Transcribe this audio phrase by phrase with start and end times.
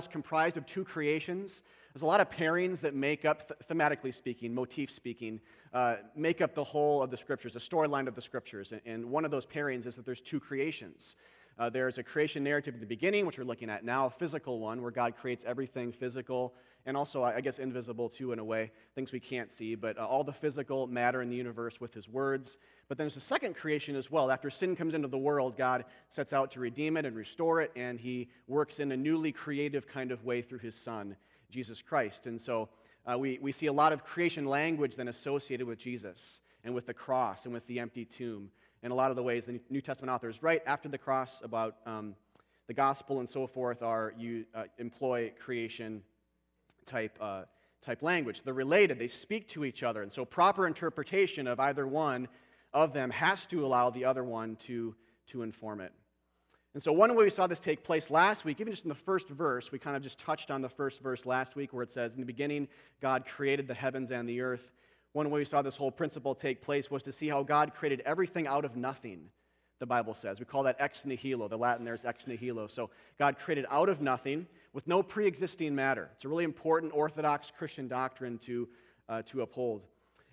[0.00, 1.62] is comprised of two creations.
[1.92, 5.40] There's a lot of pairings that make up, thematically speaking, motif speaking,
[5.72, 8.72] uh, make up the whole of the scriptures, the storyline of the scriptures.
[8.84, 11.14] And, one of those pairings is that there's two creations.
[11.60, 14.58] Uh, there's a creation narrative at the beginning, which we're looking at now, a physical
[14.58, 16.54] one, where God creates everything physical
[16.86, 20.06] and also, I guess, invisible too, in a way, things we can't see, but uh,
[20.06, 22.58] all the physical matter in the universe with his words.
[22.88, 24.30] But then there's a second creation as well.
[24.30, 27.72] After sin comes into the world, God sets out to redeem it and restore it,
[27.74, 31.16] and he works in a newly creative kind of way through his son,
[31.48, 32.26] Jesus Christ.
[32.26, 32.68] And so
[33.10, 36.86] uh, we, we see a lot of creation language then associated with Jesus and with
[36.86, 38.50] the cross and with the empty tomb.
[38.82, 41.76] In a lot of the ways the New Testament authors write after the cross about
[41.86, 42.14] um,
[42.66, 46.02] the gospel and so forth are you uh, employ creation
[46.84, 47.42] type, uh,
[47.82, 48.42] type language.
[48.42, 50.02] They're related, they speak to each other.
[50.02, 52.28] And so, proper interpretation of either one
[52.72, 54.94] of them has to allow the other one to,
[55.28, 55.92] to inform it.
[56.74, 58.96] And so, one way we saw this take place last week, even just in the
[58.96, 61.92] first verse, we kind of just touched on the first verse last week where it
[61.92, 62.66] says, In the beginning,
[63.00, 64.72] God created the heavens and the earth.
[65.12, 68.02] One way we saw this whole principle take place was to see how God created
[68.04, 69.26] everything out of nothing,
[69.78, 70.40] the Bible says.
[70.40, 71.46] We call that ex nihilo.
[71.46, 72.66] The Latin there is ex nihilo.
[72.66, 76.10] So, God created out of nothing with no pre existing matter.
[76.14, 78.68] It's a really important Orthodox Christian doctrine to,
[79.08, 79.86] uh, to uphold.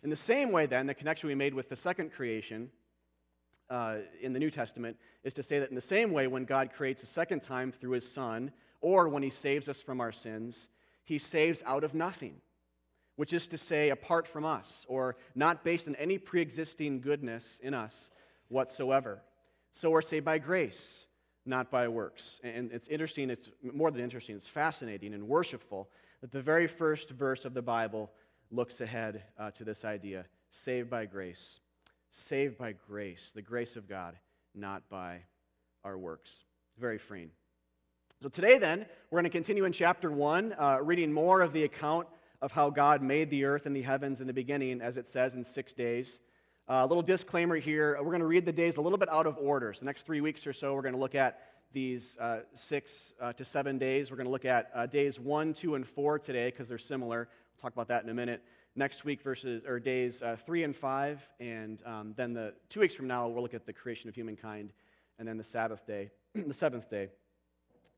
[0.03, 2.70] In the same way, then, the connection we made with the second creation
[3.70, 6.72] uh, in the New Testament is to say that in the same way, when God
[6.73, 10.70] creates a second time through his Son, or when he saves us from our sins,
[11.03, 12.36] he saves out of nothing,
[13.16, 17.59] which is to say, apart from us, or not based on any pre existing goodness
[17.61, 18.09] in us
[18.48, 19.22] whatsoever.
[19.72, 21.05] So we're saved by grace
[21.45, 22.39] not by works.
[22.44, 25.89] And it's interesting, it's more than interesting, it's fascinating and worshipful
[26.22, 28.11] that the very first verse of the Bible
[28.52, 31.59] looks ahead uh, to this idea saved by grace.
[32.11, 34.17] Saved by grace, the grace of God,
[34.53, 35.22] not by
[35.83, 36.44] our works.
[36.78, 37.31] Very freeing.
[38.22, 41.64] So today, then, we're going to continue in chapter 1, uh, reading more of the
[41.64, 42.08] account
[42.42, 45.33] of how God made the earth and the heavens in the beginning, as it says
[45.33, 46.20] in six days.
[46.67, 49.26] A uh, little disclaimer here we're going to read the days a little bit out
[49.26, 49.73] of order.
[49.73, 51.39] So, the next three weeks or so, we're going to look at
[51.73, 54.11] these uh, six uh, to seven days.
[54.11, 57.27] We're going to look at uh, days one, two, and four today because they're similar.
[57.30, 58.44] We'll talk about that in a minute.
[58.76, 62.93] Next week, versus or days uh, three and five, and um, then the two weeks
[62.93, 64.72] from now, we'll look at the creation of humankind,
[65.17, 67.10] and then the Sabbath day, the seventh day,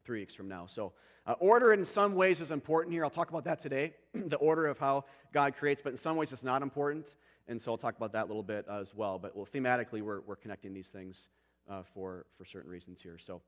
[0.06, 0.68] three weeks from now.
[0.68, 0.94] So,
[1.28, 3.04] uh, order in some ways is important here.
[3.04, 5.04] I'll talk about that today, the order of how
[5.34, 7.16] God creates, but in some ways it's not important.
[7.48, 9.20] And so I'll talk about that a little bit as well.
[9.20, 11.30] But well, thematically, we're, we're connecting these things
[11.70, 13.18] uh, for, for certain reasons here.
[13.18, 13.42] So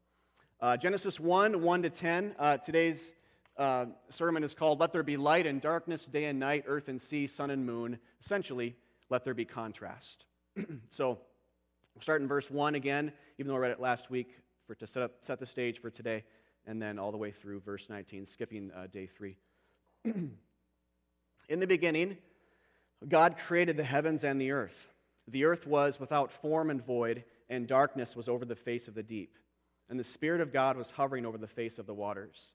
[0.61, 2.35] uh, Genesis 1 1 to 10.
[2.37, 3.13] Uh, today's
[3.57, 7.01] uh, sermon is called Let There Be Light and Darkness, Day and Night, Earth and
[7.01, 7.99] Sea, Sun and Moon.
[8.21, 8.75] Essentially,
[9.09, 10.25] let there be contrast.
[10.89, 11.19] so
[11.93, 14.87] we'll start in verse 1 again, even though I read it last week for, to
[14.87, 16.23] set, up, set the stage for today,
[16.65, 19.37] and then all the way through verse 19, skipping uh, day 3.
[20.05, 22.17] in the beginning,
[23.07, 24.89] God created the heavens and the earth.
[25.27, 29.03] The earth was without form and void, and darkness was over the face of the
[29.03, 29.37] deep.
[29.89, 32.53] And the Spirit of God was hovering over the face of the waters.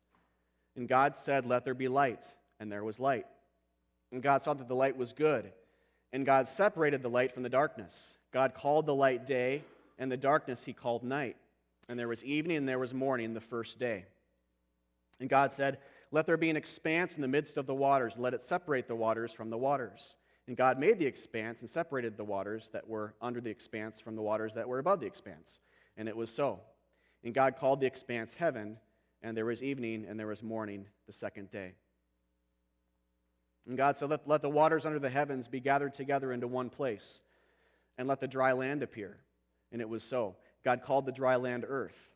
[0.77, 2.27] And God said, Let there be light.
[2.59, 3.27] And there was light.
[4.13, 5.53] And God saw that the light was good.
[6.13, 8.13] And God separated the light from the darkness.
[8.33, 9.63] God called the light day,
[9.99, 11.37] and the darkness he called night.
[11.89, 14.05] And there was evening and there was morning the first day.
[15.21, 15.79] And God said,
[16.11, 18.97] Let there be an expanse in the midst of the waters, let it separate the
[18.97, 20.17] waters from the waters.
[20.47, 24.17] And God made the expanse and separated the waters that were under the expanse from
[24.17, 25.61] the waters that were above the expanse.
[25.97, 26.61] And it was so.
[27.23, 28.79] And God called the expanse heaven,
[29.23, 31.75] and there was evening and there was morning the second day.
[33.67, 36.71] And God said, Let, let the waters under the heavens be gathered together into one
[36.71, 37.21] place,
[37.99, 39.19] and let the dry land appear.
[39.71, 40.37] And it was so.
[40.65, 42.09] God called the dry land earth,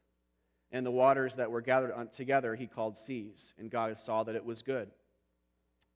[0.73, 3.53] and the waters that were gathered together he called seas.
[3.59, 4.91] And God saw that it was good.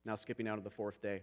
[0.04, 1.22] Now, skipping out of the fourth day.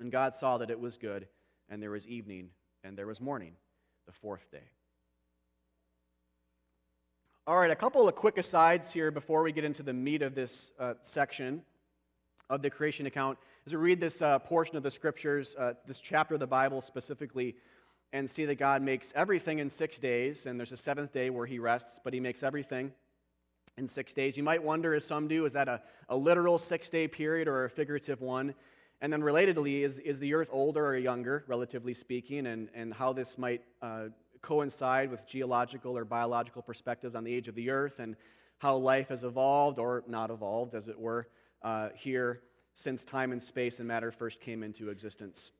[0.00, 1.28] And God saw that it was good,
[1.68, 2.50] and there was evening,
[2.82, 3.52] and there was morning,
[4.06, 4.70] the fourth day.
[7.46, 10.34] All right, a couple of quick asides here before we get into the meat of
[10.34, 11.62] this uh, section
[12.50, 13.38] of the creation account.
[13.66, 16.80] As we read this uh, portion of the scriptures, uh, this chapter of the Bible
[16.80, 17.56] specifically,
[18.12, 21.46] and see that God makes everything in six days, and there's a seventh day where
[21.46, 22.92] he rests, but he makes everything.
[23.76, 24.36] in six days.
[24.36, 27.64] You might wonder, as some do, is that a, a literal six day period or
[27.64, 28.54] a figurative one?
[29.04, 33.12] And then, relatedly, is, is the earth older or younger, relatively speaking, and, and how
[33.12, 34.04] this might uh,
[34.40, 38.16] coincide with geological or biological perspectives on the age of the earth and
[38.60, 41.28] how life has evolved or not evolved, as it were,
[41.60, 42.40] uh, here
[42.72, 45.52] since time and space and matter first came into existence.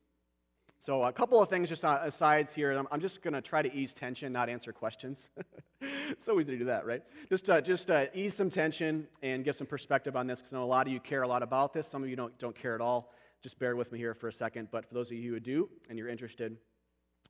[0.80, 2.72] So, a couple of things just asides here.
[2.90, 5.28] I'm, just going to try to ease tension, not answer questions.
[5.82, 7.02] it's so easy to do that, right?
[7.28, 10.56] Just, uh, just uh, ease some tension and give some perspective on this because I
[10.56, 11.86] know a lot of you care a lot about this.
[11.86, 13.12] Some of you don't, don't care at all.
[13.44, 14.68] Just bear with me here for a second.
[14.70, 16.56] But for those of you who do and you're interested,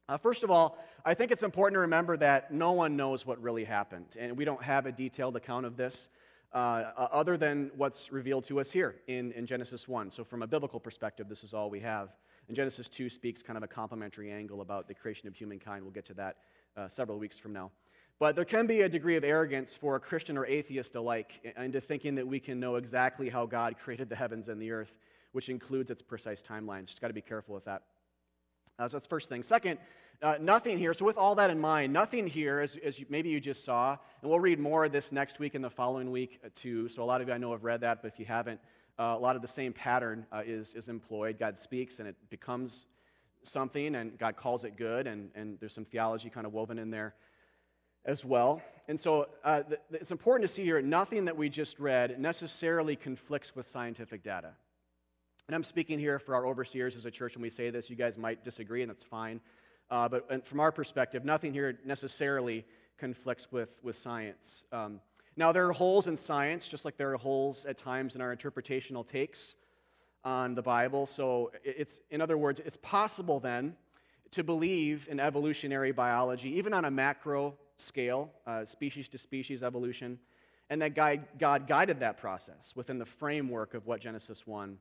[0.08, 3.42] uh, first of all, I think it's important to remember that no one knows what
[3.42, 6.08] really happened, and we don't have a detailed account of this
[6.52, 10.12] uh, other than what's revealed to us here in, in Genesis 1.
[10.12, 12.10] So, from a biblical perspective, this is all we have.
[12.46, 15.82] And Genesis 2 speaks kind of a complementary angle about the creation of humankind.
[15.82, 16.36] We'll get to that
[16.76, 17.72] uh, several weeks from now.
[18.20, 21.80] But there can be a degree of arrogance for a Christian or atheist alike into
[21.80, 24.94] thinking that we can know exactly how God created the heavens and the earth,
[25.34, 26.86] which includes its precise timelines.
[26.86, 27.82] Just got to be careful with that.
[28.78, 29.42] Uh, so that's first thing.
[29.42, 29.78] Second,
[30.22, 30.94] uh, nothing here.
[30.94, 33.96] So with all that in mind, nothing here, as, as you, maybe you just saw,
[34.22, 36.88] and we'll read more of this next week and the following week uh, too.
[36.88, 38.60] So a lot of you I know have read that, but if you haven't,
[38.96, 41.36] uh, a lot of the same pattern uh, is, is employed.
[41.36, 42.86] God speaks and it becomes
[43.42, 46.90] something, and God calls it good, and, and there's some theology kind of woven in
[46.90, 47.14] there
[48.04, 48.62] as well.
[48.86, 52.94] And so uh, th- it's important to see here nothing that we just read necessarily
[52.94, 54.52] conflicts with scientific data.
[55.48, 57.96] And I'm speaking here for our overseers as a church, and we say this, you
[57.96, 59.40] guys might disagree, and that's fine.
[59.90, 62.64] Uh, but from our perspective, nothing here necessarily
[62.96, 64.64] conflicts with, with science.
[64.72, 65.00] Um,
[65.36, 68.34] now, there are holes in science, just like there are holes at times in our
[68.34, 69.54] interpretational takes
[70.24, 71.06] on the Bible.
[71.06, 73.76] So, it's, in other words, it's possible then
[74.30, 80.18] to believe in evolutionary biology, even on a macro scale, uh, species to species evolution,
[80.70, 84.78] and that God, God guided that process within the framework of what Genesis 1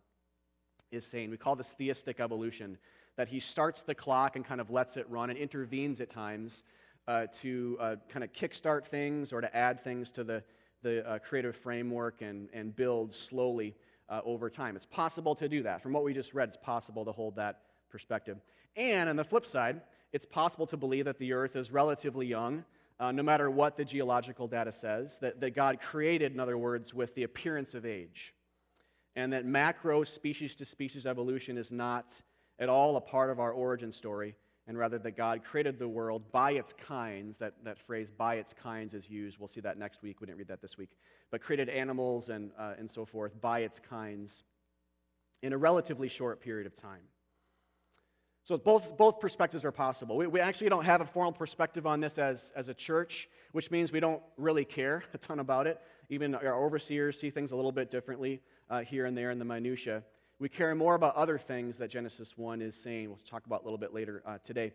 [0.94, 1.30] is saying.
[1.30, 2.78] We call this theistic evolution,
[3.16, 6.64] that he starts the clock and kind of lets it run and intervenes at times
[7.08, 10.44] uh, to uh, kind of kickstart things or to add things to the,
[10.82, 13.76] the uh, creative framework and, and build slowly
[14.10, 14.76] uh, over time.
[14.76, 15.82] It's possible to do that.
[15.82, 18.38] From what we just read, it's possible to hold that perspective.
[18.76, 19.82] And on the flip side,
[20.12, 22.64] it's possible to believe that the earth is relatively young.
[23.00, 26.94] Uh, no matter what the geological data says, that, that God created, in other words,
[26.94, 28.34] with the appearance of age
[29.16, 32.22] and that macro species to species evolution is not
[32.60, 34.36] at all a part of our origin story,
[34.68, 37.38] and rather that God created the world by its kinds.
[37.38, 39.38] That, that phrase, by its kinds, is used.
[39.38, 40.22] We'll see that next week.
[40.22, 40.92] We didn't read that this week.
[41.32, 44.44] But created animals and, uh, and so forth by its kinds
[45.42, 47.02] in a relatively short period of time.
[48.46, 50.18] So both, both perspectives are possible.
[50.18, 53.72] We, we actually don't have a formal perspective on this as, as a church, which
[53.72, 55.80] means we don't really care a ton about it.
[56.10, 59.46] Even our overseers see things a little bit differently uh, here and there in the
[59.46, 60.04] minutia.
[60.40, 63.08] We care more about other things that Genesis 1 is saying.
[63.10, 64.74] We'll talk about a little bit later uh, today.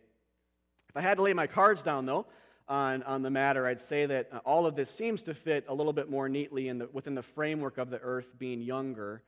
[0.88, 2.26] If I had to lay my cards down, though,
[2.69, 5.75] on, on the matter, I'd say that uh, all of this seems to fit a
[5.75, 9.23] little bit more neatly in the, within the framework of the earth being younger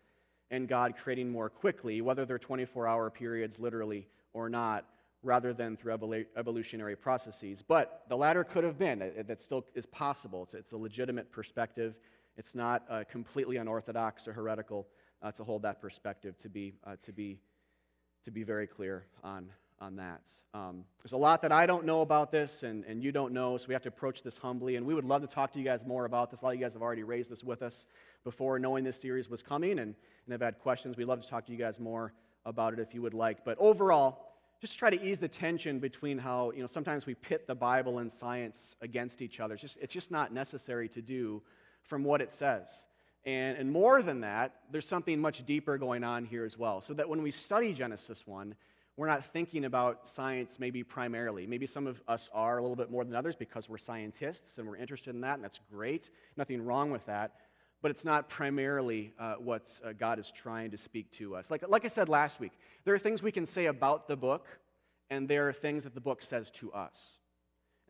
[0.51, 4.85] and God creating more quickly, whether they're 24 hour periods literally or not,
[5.23, 7.63] rather than through evolutionary processes.
[7.63, 9.13] But the latter could have been.
[9.27, 10.45] That still is possible.
[10.45, 11.97] It's, it's a legitimate perspective.
[12.41, 14.89] It's not uh, completely unorthodox or heretical
[15.21, 17.39] uh, to hold that perspective, to be, uh, to be,
[18.25, 20.23] to be very clear on, on that.
[20.55, 23.59] Um, there's a lot that I don't know about this, and, and you don't know,
[23.59, 24.77] so we have to approach this humbly.
[24.77, 26.41] And we would love to talk to you guys more about this.
[26.41, 27.87] A lot of you guys have already raised this with us
[28.25, 29.95] before knowing this series was coming and,
[30.25, 30.97] and have had questions.
[30.97, 32.15] We'd love to talk to you guys more
[32.47, 33.45] about it if you would like.
[33.45, 34.31] But overall,
[34.63, 37.99] just try to ease the tension between how, you know, sometimes we pit the Bible
[37.99, 39.53] and science against each other.
[39.53, 41.43] It's just, it's just not necessary to do
[41.83, 42.87] from what it says.
[43.25, 46.81] And, and more than that, there's something much deeper going on here as well.
[46.81, 48.55] So that when we study Genesis 1,
[48.97, 51.47] we're not thinking about science maybe primarily.
[51.47, 54.69] Maybe some of us are a little bit more than others because we're scientists and
[54.69, 56.11] we're interested in that, and that's great.
[56.37, 57.37] Nothing wrong with that.
[57.83, 61.51] But it's not primarily uh, what uh, God is trying to speak to us.
[61.51, 62.53] Like, like I said last week,
[62.85, 64.47] there are things we can say about the book,
[65.09, 67.20] and there are things that the book says to us.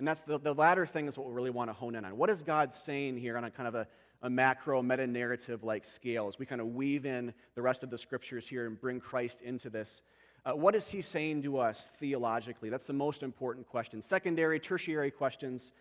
[0.00, 2.16] And that's the, the latter thing is what we really want to hone in on.
[2.16, 3.87] What is God saying here on a kind of a,
[4.23, 7.90] a macro meta narrative like scale as we kind of weave in the rest of
[7.90, 10.00] the scriptures here and bring Christ into this?
[10.47, 12.71] Uh, what is he saying to us theologically?
[12.71, 14.00] That's the most important question.
[14.00, 15.73] Secondary, tertiary questions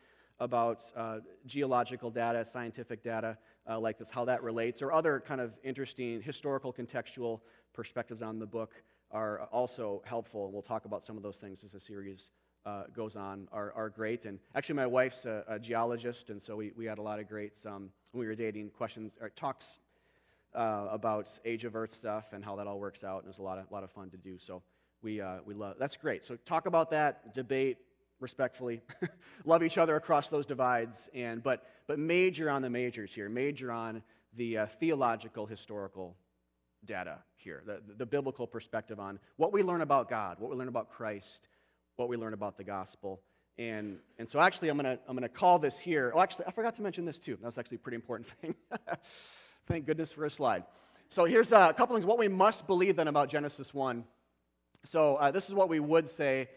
[0.42, 3.38] about uh, geological data, scientific data
[3.70, 7.40] uh, like this, how that relates, or other kind of interesting historical contextual
[7.74, 8.74] perspectives on the book
[9.12, 10.44] are also helpful.
[10.44, 12.32] And we'll talk about some of those things as the series
[12.70, 14.26] uh, goes on, are, are great.
[14.26, 17.28] And actually, my wife's a, a, geologist, and so we, we had a lot of
[17.28, 19.80] great um, when we were dating, questions or talks
[20.56, 23.18] uh, about age of Earth stuff and how that all works out.
[23.18, 24.38] And it was a lot of, lot of fun to do.
[24.38, 24.62] So
[25.02, 26.26] we, uh, we love that's great.
[26.26, 27.78] So talk about that, debate
[28.20, 28.82] respectfully,
[29.46, 33.72] love each other across those divides, and but but major on the majors here, major
[33.72, 34.04] on
[34.36, 36.16] the uh, theological historical
[36.86, 40.68] data here, the, the biblical perspective on what we learn about God, what we learn
[40.68, 41.48] about Christ,
[42.00, 43.22] what we learn about the gospel.
[43.58, 46.13] And, and so actually, I'm going to I'm gonna call this here.
[46.15, 47.38] Oh, actually, I forgot to mention this too.
[47.44, 48.56] That's actually a pretty important thing.
[49.68, 50.63] Thank goodness for a slide.
[51.10, 52.06] So here's a couple things.
[52.06, 54.06] What we must believe then about Genesis 1.
[54.86, 56.48] So uh, this is what we would say,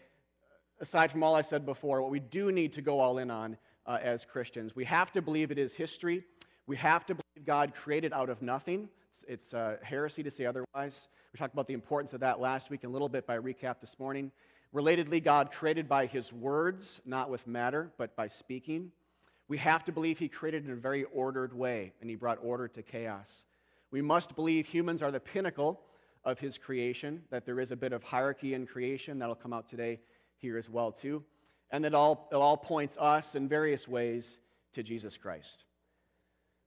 [0.79, 3.57] aside from all I said before, what we do need to go all in on
[3.85, 4.75] uh, as Christians.
[4.75, 6.23] We have to believe it is history.
[6.67, 8.87] We have to believe God created out of nothing.
[9.09, 11.09] It's, it's uh, heresy to say otherwise.
[11.33, 13.81] We talked about the importance of that last week and a little bit by recap
[13.81, 14.31] this morning.
[14.73, 18.91] Relatedly, God created by his words, not with matter, but by speaking.
[19.47, 22.67] We have to believe he created in a very ordered way, and he brought order
[22.69, 23.45] to chaos.
[23.91, 25.81] We must believe humans are the pinnacle
[26.23, 29.19] of his creation, that there is a bit of hierarchy in creation.
[29.19, 29.99] That'll come out today
[30.37, 31.23] here as well, too.
[31.69, 34.39] And that all, it all points us in various ways
[34.73, 35.65] to Jesus Christ.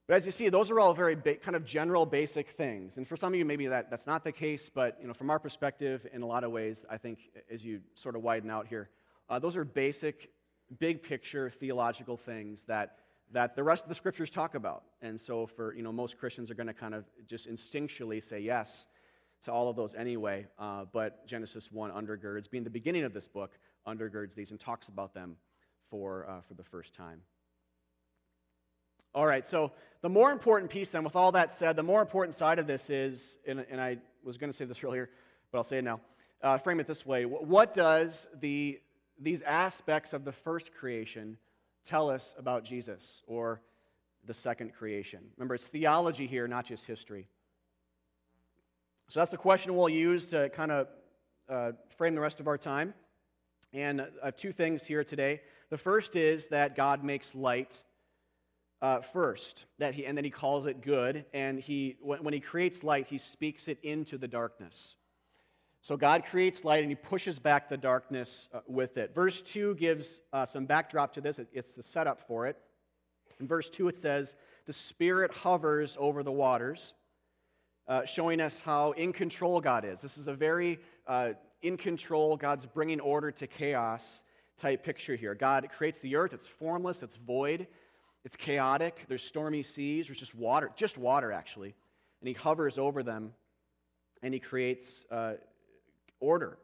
[0.07, 2.97] But as you see, those are all very ba- kind of general, basic things.
[2.97, 5.29] And for some of you, maybe that, that's not the case, but you know, from
[5.29, 7.19] our perspective, in a lot of ways, I think
[7.51, 8.89] as you sort of widen out here,
[9.29, 10.31] uh, those are basic,
[10.79, 12.99] big picture theological things that,
[13.33, 14.83] that the rest of the scriptures talk about.
[15.01, 18.39] And so for you know, most Christians are going to kind of just instinctually say
[18.39, 18.87] yes
[19.43, 20.47] to all of those anyway.
[20.57, 24.87] Uh, but Genesis 1 undergirds, being the beginning of this book, undergirds these and talks
[24.87, 25.35] about them
[25.89, 27.21] for, uh, for the first time.
[29.15, 29.71] All right, so
[30.01, 32.89] the more important piece, then, with all that said, the more important side of this
[32.89, 35.09] is, and, and I was going to say this earlier,
[35.51, 35.99] but I'll say it now.
[36.43, 38.79] Uh, frame it this way What does the,
[39.19, 41.37] these aspects of the first creation
[41.83, 43.61] tell us about Jesus or
[44.25, 45.19] the second creation?
[45.37, 47.27] Remember, it's theology here, not just history.
[49.09, 50.87] So that's the question we'll use to kind of
[51.49, 52.93] uh, frame the rest of our time.
[53.73, 55.41] And I have two things here today.
[55.69, 57.81] The first is that God makes light
[58.81, 61.25] uh, first, that he, and then he calls it good.
[61.33, 64.95] And he, when, when he creates light, he speaks it into the darkness.
[65.81, 69.15] So God creates light and he pushes back the darkness uh, with it.
[69.15, 72.57] Verse 2 gives uh, some backdrop to this, it's the setup for it.
[73.39, 76.93] In verse 2, it says, The Spirit hovers over the waters,
[77.87, 80.01] uh, showing us how in control God is.
[80.01, 84.23] This is a very uh, in control, God's bringing order to chaos
[84.57, 85.35] type picture here.
[85.35, 87.67] God creates the earth, it's formless, it's void.
[88.27, 89.05] It's chaotic.
[89.07, 90.07] There's stormy seas.
[90.07, 91.73] There's just water, just water, actually.
[92.19, 93.31] And he hovers over them
[94.21, 95.35] and he creates uh,
[96.19, 96.57] order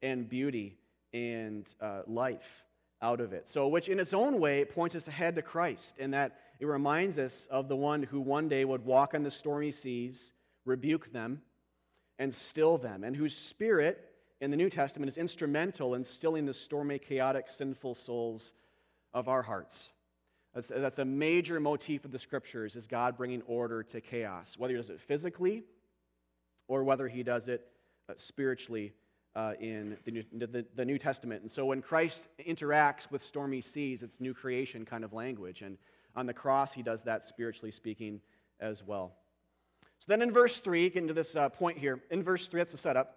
[0.00, 0.78] and beauty
[1.12, 2.62] and uh, life
[3.02, 3.48] out of it.
[3.48, 7.18] So, which in its own way points us ahead to Christ, in that it reminds
[7.18, 10.30] us of the one who one day would walk on the stormy seas,
[10.64, 11.42] rebuke them,
[12.20, 14.08] and still them, and whose spirit
[14.40, 18.52] in the New Testament is instrumental in stilling the stormy, chaotic, sinful souls
[19.12, 19.90] of our hearts.
[20.58, 24.72] That's, that's a major motif of the scriptures is God bringing order to chaos, whether
[24.72, 25.62] he does it physically
[26.66, 27.64] or whether he does it
[28.08, 28.92] uh, spiritually
[29.36, 31.42] uh, in the New, the, the New Testament.
[31.42, 35.62] And so when Christ interacts with stormy seas, it's new creation kind of language.
[35.62, 35.78] And
[36.16, 38.20] on the cross, he does that spiritually speaking
[38.58, 39.12] as well.
[40.00, 42.72] So then in verse 3, getting to this uh, point here, in verse 3, that's
[42.72, 43.14] the setup.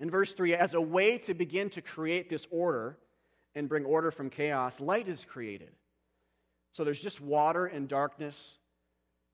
[0.00, 2.98] In verse 3, as a way to begin to create this order
[3.54, 5.70] and bring order from chaos, light is created.
[6.72, 8.58] So there's just water and darkness.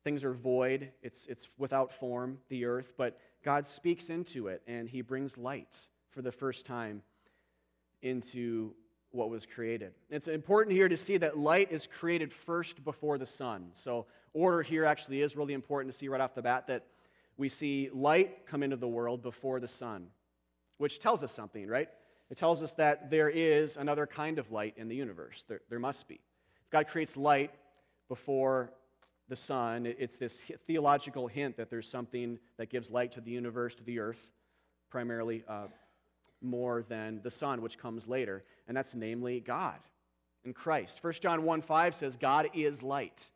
[0.05, 4.89] Things are void, it's, it's without form, the earth, but God speaks into it and
[4.89, 5.77] he brings light
[6.11, 7.03] for the first time
[8.03, 8.73] into
[9.11, 9.95] what was created.
[10.11, 13.71] It's important here to see that light is created first before the sun.
[13.73, 16.85] So, order here actually is really important to see right off the bat that
[17.37, 20.09] we see light come into the world before the sun,
[20.79, 21.89] which tells us something, right?
[22.31, 25.45] It tells us that there is another kind of light in the universe.
[25.49, 26.21] There, there must be.
[26.71, 27.53] God creates light
[28.09, 28.71] before
[29.29, 33.75] the sun, it's this theological hint that there's something that gives light to the universe,
[33.75, 34.31] to the earth,
[34.89, 35.67] primarily uh,
[36.41, 39.79] more than the sun, which comes later, and that's namely God
[40.45, 41.03] and Christ.
[41.03, 43.29] 1 John 1 5 says, God is light.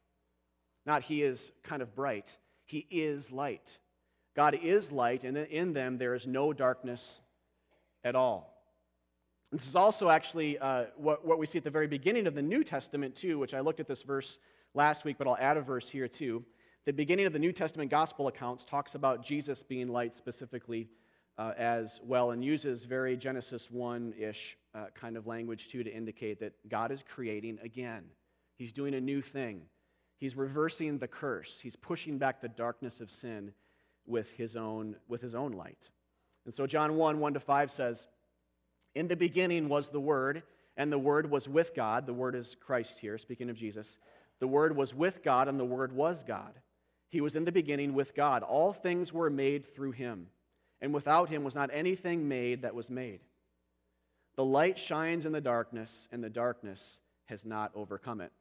[0.87, 3.79] Not he is kind of bright, he is light.
[4.37, 7.21] God is light, and in them there is no darkness
[8.05, 8.60] at all.
[9.53, 12.43] This is also actually uh, what, what we see at the very beginning of the
[12.43, 14.39] New Testament, too, which I looked at this verse
[14.75, 16.45] last week, but I'll add a verse here, too.
[16.85, 20.89] The beginning of the New Testament gospel accounts talks about Jesus being light specifically
[21.37, 25.93] uh, as well and uses very Genesis 1 ish uh, kind of language, too, to
[25.93, 28.05] indicate that God is creating again.
[28.57, 29.63] He's doing a new thing.
[30.17, 31.59] He's reversing the curse.
[31.61, 33.53] He's pushing back the darkness of sin
[34.07, 35.89] with his own, with his own light.
[36.45, 38.07] And so John 1 1 to 5 says,
[38.95, 40.43] In the beginning was the Word,
[40.77, 42.07] and the Word was with God.
[42.07, 43.99] The Word is Christ here, speaking of Jesus.
[44.41, 46.59] The Word was with God, and the Word was God.
[47.09, 48.43] He was in the beginning with God.
[48.43, 50.29] All things were made through him,
[50.81, 53.21] and without him was not anything made that was made.
[54.37, 58.33] The light shines in the darkness, and the darkness has not overcome it.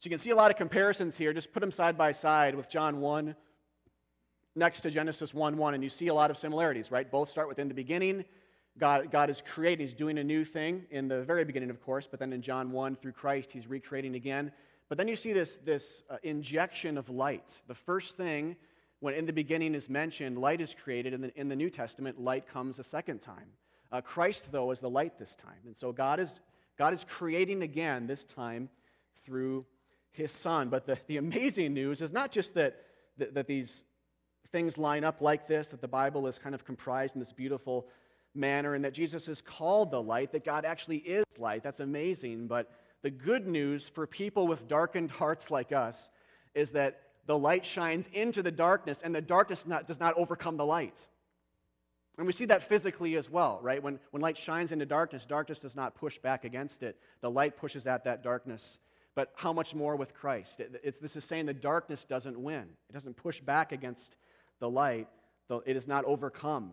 [0.00, 1.32] So you can see a lot of comparisons here.
[1.32, 3.36] Just put them side by side with John 1
[4.56, 7.08] next to Genesis 1 1, and you see a lot of similarities, right?
[7.08, 8.24] Both start with in the beginning.
[8.78, 12.06] God, God is creating, He's doing a new thing in the very beginning, of course,
[12.06, 14.52] but then in John 1 through Christ, He's recreating again.
[14.88, 17.60] But then you see this, this uh, injection of light.
[17.66, 18.56] The first thing,
[19.00, 21.12] when in the beginning is mentioned, light is created.
[21.12, 23.48] In the, in the New Testament, light comes a second time.
[23.90, 25.60] Uh, Christ, though, is the light this time.
[25.66, 26.40] And so God is,
[26.78, 28.70] God is creating again, this time
[29.24, 29.66] through
[30.12, 30.68] his Son.
[30.68, 32.76] But the, the amazing news is not just that,
[33.18, 33.84] that, that these
[34.50, 37.88] things line up like this, that the Bible is kind of comprised in this beautiful
[38.34, 41.62] manner, and that Jesus is called the light, that God actually is light.
[41.62, 42.46] That's amazing.
[42.46, 42.70] But
[43.02, 46.10] the good news for people with darkened hearts like us
[46.54, 50.56] is that the light shines into the darkness, and the darkness not, does not overcome
[50.56, 51.06] the light.
[52.18, 53.82] And we see that physically as well, right?
[53.82, 56.98] When, when light shines into darkness, darkness does not push back against it.
[57.20, 58.78] The light pushes at that darkness.
[59.14, 60.60] But how much more with Christ?
[60.60, 64.16] It, this is saying the darkness doesn't win, it doesn't push back against
[64.58, 65.08] the light.
[65.66, 66.72] It is not overcome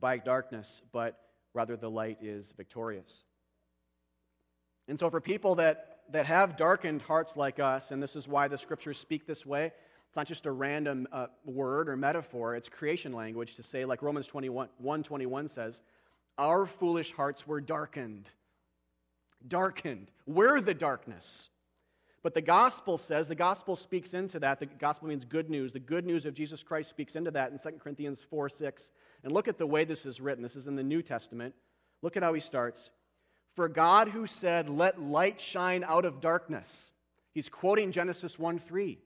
[0.00, 1.18] by darkness, but
[1.52, 3.24] rather the light is victorious.
[4.88, 8.48] And so, for people that, that have darkened hearts like us, and this is why
[8.48, 9.72] the scriptures speak this way,
[10.14, 14.02] it's not just a random uh, word or metaphor, it's creation language to say, like
[14.02, 14.68] Romans 21,
[15.02, 15.82] 21 says,
[16.38, 18.30] Our foolish hearts were darkened.
[19.46, 20.10] Darkened.
[20.26, 21.48] We're the darkness.
[22.24, 24.58] But the gospel says, the gospel speaks into that.
[24.58, 25.72] The gospel means good news.
[25.72, 28.92] The good news of Jesus Christ speaks into that in 2 Corinthians 4 6.
[29.22, 30.42] And look at the way this is written.
[30.42, 31.54] This is in the New Testament.
[32.00, 32.88] Look at how he starts.
[33.54, 36.92] For God who said, Let light shine out of darkness.
[37.34, 38.98] He's quoting Genesis 1 3.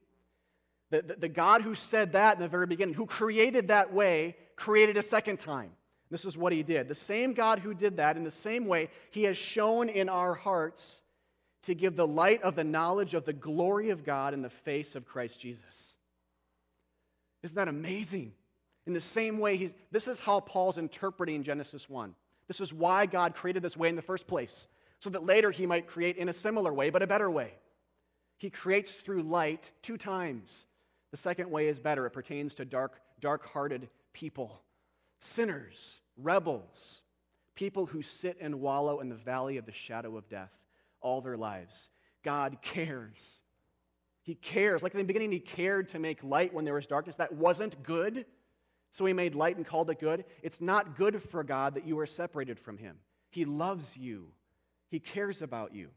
[0.90, 4.36] The, the, the, God who said that in the very beginning, who created that way,
[4.54, 5.72] created a second time.
[6.08, 6.86] This is what he did.
[6.86, 10.34] The same God who did that, in the same way, he has shone in our
[10.34, 11.02] hearts
[11.62, 14.94] to give the light of the knowledge of the glory of God in the face
[14.94, 15.96] of Christ Jesus.
[17.42, 18.32] Isn't that amazing?
[18.86, 22.14] In the same way, he's, this is how Paul's interpreting Genesis 1.
[22.46, 24.66] This is why God created this way in the first place,
[25.00, 27.52] so that later he might create in a similar way, but a better way.
[28.38, 30.64] He creates through light two times.
[31.10, 32.06] The second way is better.
[32.06, 34.62] It pertains to dark, dark-hearted people,
[35.20, 37.02] sinners, rebels,
[37.54, 40.52] people who sit and wallow in the valley of the shadow of death
[41.00, 41.88] all their lives.
[42.24, 43.40] God cares.
[44.22, 44.82] He cares.
[44.82, 47.16] Like in the beginning, He cared to make light when there was darkness.
[47.16, 48.26] That wasn't good.
[48.90, 50.24] So he made light and called it good.
[50.42, 52.96] It's not good for God that you are separated from him.
[53.30, 54.28] He loves you,
[54.88, 55.88] he cares about you.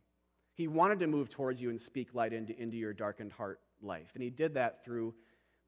[0.53, 4.11] He wanted to move towards you and speak light into, into your darkened heart life.
[4.13, 5.15] And he did that through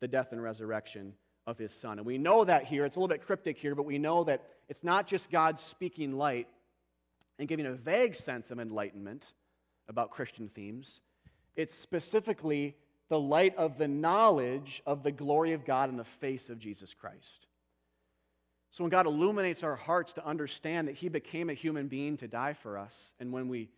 [0.02, 1.14] the death and resurrection
[1.48, 1.98] of his son.
[1.98, 4.44] And we know that here, it's a little bit cryptic here, but we know that
[4.68, 6.48] it's not just God speaking light
[7.40, 9.24] and giving a vague sense of enlightenment
[9.88, 11.02] about Christian themes,
[11.56, 12.76] it's specifically
[13.10, 16.94] the light of the knowledge of the glory of God in the face of Jesus
[16.94, 17.48] Christ.
[18.72, 22.28] So when God illuminates our hearts to understand that He became a human being to
[22.28, 23.70] die for us, and when we,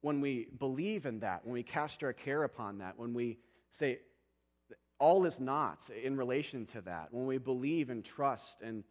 [0.00, 3.38] when we believe in that, when we cast our care upon that, when we
[3.70, 4.00] say,
[4.98, 8.82] all is not in relation to that, when we believe and trust and,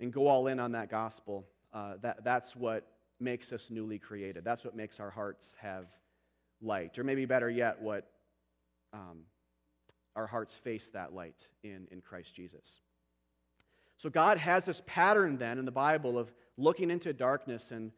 [0.00, 2.86] and go all in on that gospel, uh, that, that's what
[3.20, 4.44] makes us newly created.
[4.44, 5.86] That's what makes our hearts have
[6.60, 6.98] light.
[6.98, 8.08] Or maybe better yet, what
[8.92, 9.22] um,
[10.16, 12.80] our hearts face that light in, in Christ Jesus.
[13.96, 17.90] So God has this pattern then in the Bible of looking into darkness and,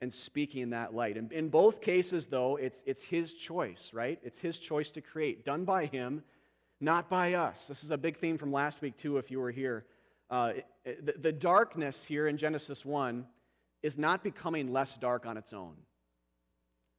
[0.00, 1.16] and speaking that light.
[1.16, 4.20] And in both cases, though, it's, it's His choice, right?
[4.22, 6.22] It's His choice to create, done by Him,
[6.80, 7.66] not by us.
[7.66, 9.84] This is a big theme from last week, too, if you were here.
[10.30, 10.52] Uh,
[10.84, 13.26] the, the darkness here in Genesis 1
[13.82, 15.74] is not becoming less dark on its own,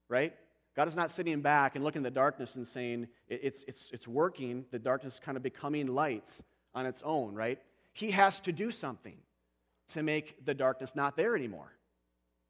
[0.09, 0.33] right?
[0.75, 4.07] God is not sitting back and looking at the darkness and saying, it's, it's, it's
[4.07, 6.39] working, the darkness kind of becoming light
[6.75, 7.59] on its own, right?
[7.93, 9.17] He has to do something
[9.89, 11.73] to make the darkness not there anymore.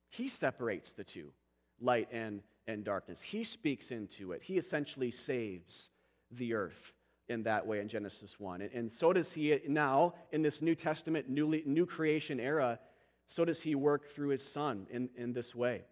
[0.10, 1.32] He separates the two,
[1.80, 3.22] light and, and darkness.
[3.22, 4.42] He speaks into it.
[4.44, 5.90] He essentially saves
[6.32, 6.94] the earth
[7.30, 8.62] in that way in Genesis 1.
[8.62, 12.80] And, and so does he now in this New Testament, newly, new creation era,
[13.28, 15.84] so does he work through his son in, in this way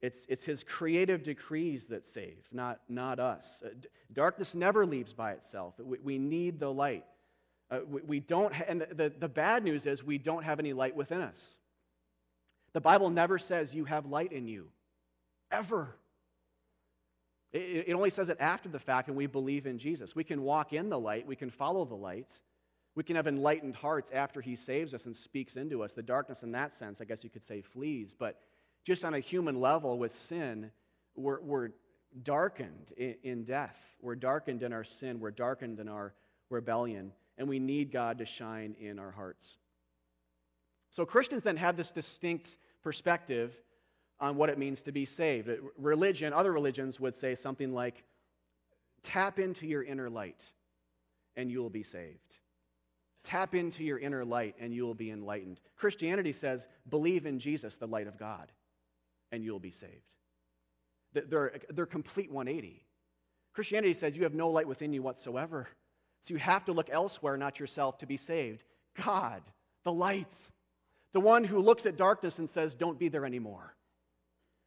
[0.00, 3.62] It's, it's his creative decrees that save, not, not us.
[3.64, 3.70] Uh,
[4.12, 5.74] darkness never leaves by itself.
[5.78, 7.04] We, we need the light.
[7.70, 10.60] Uh, we, we, don't, ha- and the, the, the bad news is we don't have
[10.60, 11.58] any light within us.
[12.72, 14.68] The Bible never says you have light in you,
[15.50, 15.96] ever.
[17.52, 20.14] It, it only says it after the fact, and we believe in Jesus.
[20.14, 22.38] We can walk in the light, we can follow the light,
[22.96, 25.92] we can have enlightened hearts after he saves us and speaks into us.
[25.92, 28.14] The darkness, in that sense, I guess you could say, flees.
[28.18, 28.40] But
[28.84, 30.70] just on a human level with sin,
[31.14, 31.68] we're, we're
[32.22, 33.76] darkened in, in death.
[34.00, 35.20] We're darkened in our sin.
[35.20, 36.14] We're darkened in our
[36.48, 37.12] rebellion.
[37.36, 39.58] And we need God to shine in our hearts.
[40.88, 43.54] So Christians then have this distinct perspective
[44.18, 45.50] on what it means to be saved.
[45.76, 48.04] Religion, other religions would say something like,
[49.02, 50.42] tap into your inner light
[51.36, 52.38] and you will be saved.
[53.26, 55.58] Tap into your inner light and you will be enlightened.
[55.74, 58.52] Christianity says, believe in Jesus, the light of God,
[59.32, 60.12] and you'll be saved.
[61.12, 62.84] They're, they're complete 180.
[63.52, 65.66] Christianity says you have no light within you whatsoever.
[66.20, 68.62] So you have to look elsewhere, not yourself, to be saved.
[69.02, 69.42] God,
[69.82, 70.36] the light,
[71.12, 73.74] the one who looks at darkness and says, don't be there anymore.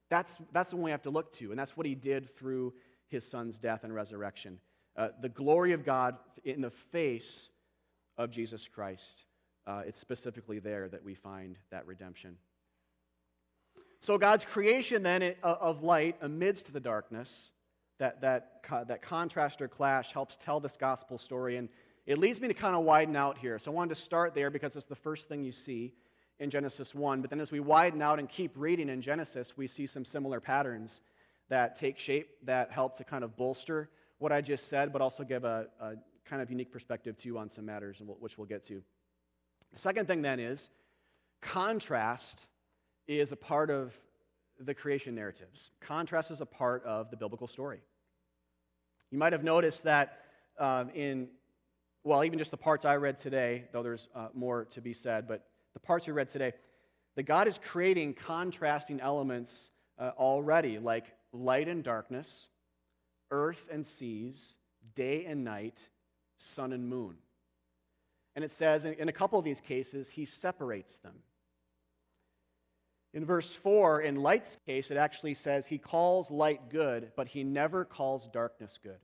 [0.09, 2.73] That's, that's the one we have to look to, and that's what he did through
[3.07, 4.59] his son's death and resurrection.
[4.97, 7.51] Uh, the glory of God in the face
[8.19, 9.23] of Jesus Christ.
[9.65, 12.35] Uh, it's specifically there that we find that redemption.
[14.01, 17.51] So, God's creation then uh, of light amidst the darkness,
[17.97, 21.57] that, that, that contrast or clash helps tell this gospel story.
[21.57, 21.67] And
[22.05, 23.57] it leads me to kind of widen out here.
[23.57, 25.93] So, I wanted to start there because it's the first thing you see
[26.39, 27.21] in Genesis 1.
[27.21, 30.39] But then, as we widen out and keep reading in Genesis, we see some similar
[30.39, 31.01] patterns
[31.49, 35.23] that take shape that help to kind of bolster what I just said, but also
[35.23, 35.93] give a, a
[36.29, 38.81] kind of unique perspective too on some matters, which we'll get to.
[39.71, 40.69] The second thing then is
[41.41, 42.47] contrast
[43.07, 43.93] is a part of
[44.59, 45.71] the creation narratives.
[45.79, 47.79] Contrast is a part of the biblical story.
[49.09, 50.19] You might have noticed that
[50.59, 51.29] um, in,
[52.03, 55.27] well, even just the parts I read today, though there's uh, more to be said,
[55.27, 56.53] but the parts we read today,
[57.15, 62.49] that God is creating contrasting elements uh, already, like light and darkness,
[63.31, 64.57] earth and seas,
[64.95, 65.87] day and night,
[66.39, 67.17] sun and moon.
[68.35, 71.15] And it says in a couple of these cases, he separates them.
[73.13, 77.43] In verse 4, in light's case, it actually says he calls light good, but he
[77.43, 78.99] never calls darkness good.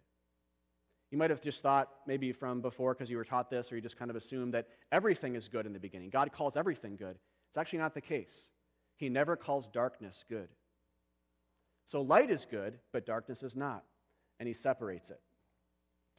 [1.12, 3.82] You might have just thought, maybe from before because you were taught this, or you
[3.82, 6.10] just kind of assumed that everything is good in the beginning.
[6.10, 7.18] God calls everything good.
[7.50, 8.50] It's actually not the case.
[8.98, 10.50] He never calls darkness good.
[11.86, 13.84] So light is good, but darkness is not,
[14.40, 15.20] and he separates it.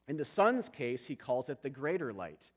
[0.08, 2.50] In the sun's case, he calls it the greater light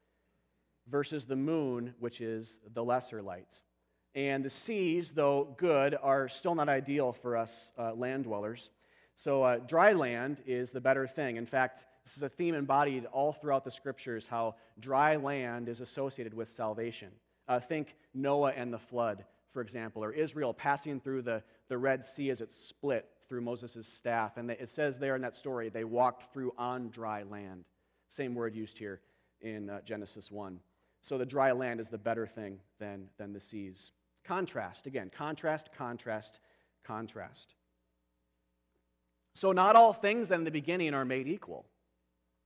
[0.87, 3.61] versus the moon, which is the lesser light.
[4.15, 8.69] And the seas, though good, are still not ideal for us uh, land dwellers.
[9.15, 11.37] So, uh, dry land is the better thing.
[11.37, 15.81] In fact, this is a theme embodied all throughout the scriptures how dry land is
[15.81, 17.09] associated with salvation.
[17.47, 22.05] Uh, think Noah and the flood, for example, or Israel passing through the, the Red
[22.05, 24.37] Sea as it split through Moses' staff.
[24.37, 27.63] And it says there in that story, they walked through on dry land.
[28.09, 28.99] Same word used here
[29.39, 30.59] in uh, Genesis 1.
[31.01, 33.91] So the dry land is the better thing than, than the seas.
[34.25, 36.39] Contrast, again, contrast, contrast,
[36.83, 37.53] contrast.
[39.35, 41.65] So not all things in the beginning are made equal.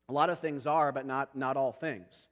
[0.09, 2.27] A lot of things are, but not, not all things.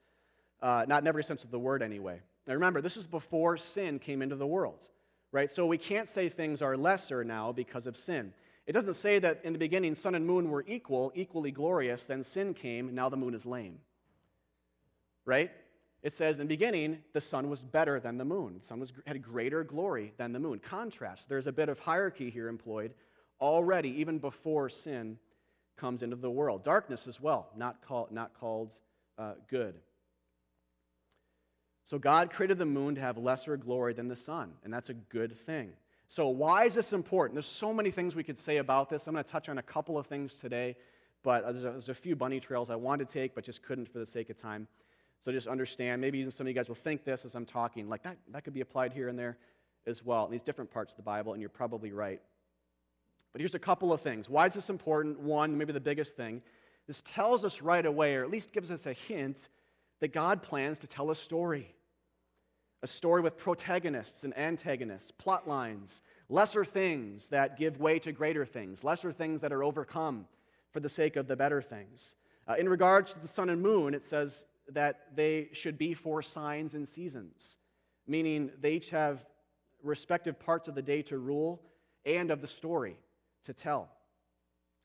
[0.62, 2.20] Uh, not in every sense of the word, anyway.
[2.46, 4.90] Now remember, this is before sin came into the world
[5.32, 5.50] right?
[5.50, 8.34] So we can't say things are lesser now because of sin.
[8.67, 12.24] It doesn't say that in the beginning sun and moon were equal, equally glorious, then
[12.24, 13.80] sin came, now the moon is lame.
[15.26, 15.52] Right?
[16.04, 18.60] It says in the beginning, the sun was better than the moon.
[18.62, 20.60] The sun was, had greater glory than the moon.
[20.60, 21.30] Contrast.
[21.30, 22.94] There's a bit of hierarchy here employed
[23.39, 25.17] already, even before sin
[25.78, 26.63] comes into the world.
[26.63, 28.74] Darkness as well, not, call, not called
[29.17, 29.76] uh, good.
[31.92, 34.94] So God created the moon to have lesser glory than the sun, and that's a
[34.94, 35.74] good thing.
[36.08, 37.36] So, why is this important?
[37.36, 39.08] There's so many things we could say about this.
[39.08, 40.78] I'm going to touch on a couple of things today,
[41.22, 43.92] but there's a, there's a few bunny trails I wanted to take, but just couldn't
[43.92, 44.70] for the sake of time.
[45.26, 46.00] So, just understand.
[46.00, 48.46] Maybe even some of you guys will think this as I'm talking, like that, that
[48.46, 49.38] could be applied here and there
[49.86, 52.22] as well, in these different parts of the Bible, and you're probably right.
[53.34, 54.30] But here's a couple of things.
[54.30, 55.20] Why is this important?
[55.20, 56.42] One, maybe the biggest thing,
[56.88, 59.50] this tells us right away, or at least gives us a hint,
[60.00, 61.76] that God plans to tell a story.
[62.84, 68.46] A story with protagonists and antagonists, plot lines, lesser things that give way to greater
[68.46, 70.26] things, lesser things that are overcome
[70.72, 72.15] for the sake of the better things.
[72.48, 76.22] Uh, in regards to the sun and moon, it says that they should be for
[76.22, 77.58] signs and seasons,
[78.08, 79.26] meaning they each have
[79.84, 81.62] respective parts of the day to rule,
[82.06, 82.98] and of the story
[83.46, 83.89] to tell.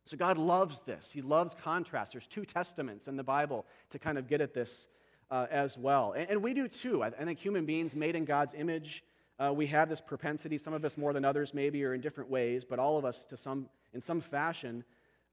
[0.04, 1.10] So God loves this.
[1.10, 2.12] He loves contrast.
[2.12, 4.86] There's two testaments in the Bible to kind of get at this
[5.30, 6.12] uh, as well.
[6.16, 7.02] And, and, we do too.
[7.02, 9.02] I, I, think human beings made in God's image,
[9.38, 12.30] uh, we have this propensity, some of us more than others maybe, or in different
[12.30, 14.84] ways, but all of us to some, in some fashion,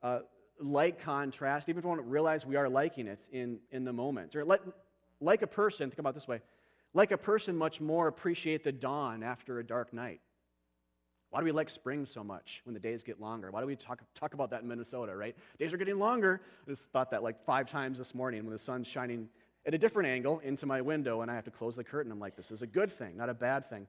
[0.01, 0.19] uh,
[0.60, 4.36] like contrast, even if we don't realize we are liking it in, in the moment.
[4.36, 4.62] Or like,
[5.21, 6.41] like a person, think about this way,
[6.93, 10.21] like a person much more appreciate the dawn after a dark night.
[11.29, 13.49] Why do we like spring so much when the days get longer?
[13.49, 15.36] Why do we talk, talk about that in Minnesota, right?
[15.58, 16.41] Days are getting longer.
[16.67, 19.29] I just thought that like five times this morning when the sun's shining
[19.65, 22.12] at a different angle into my window and I have to close the curtain.
[22.12, 23.88] I'm like, this is a good thing, not a bad thing.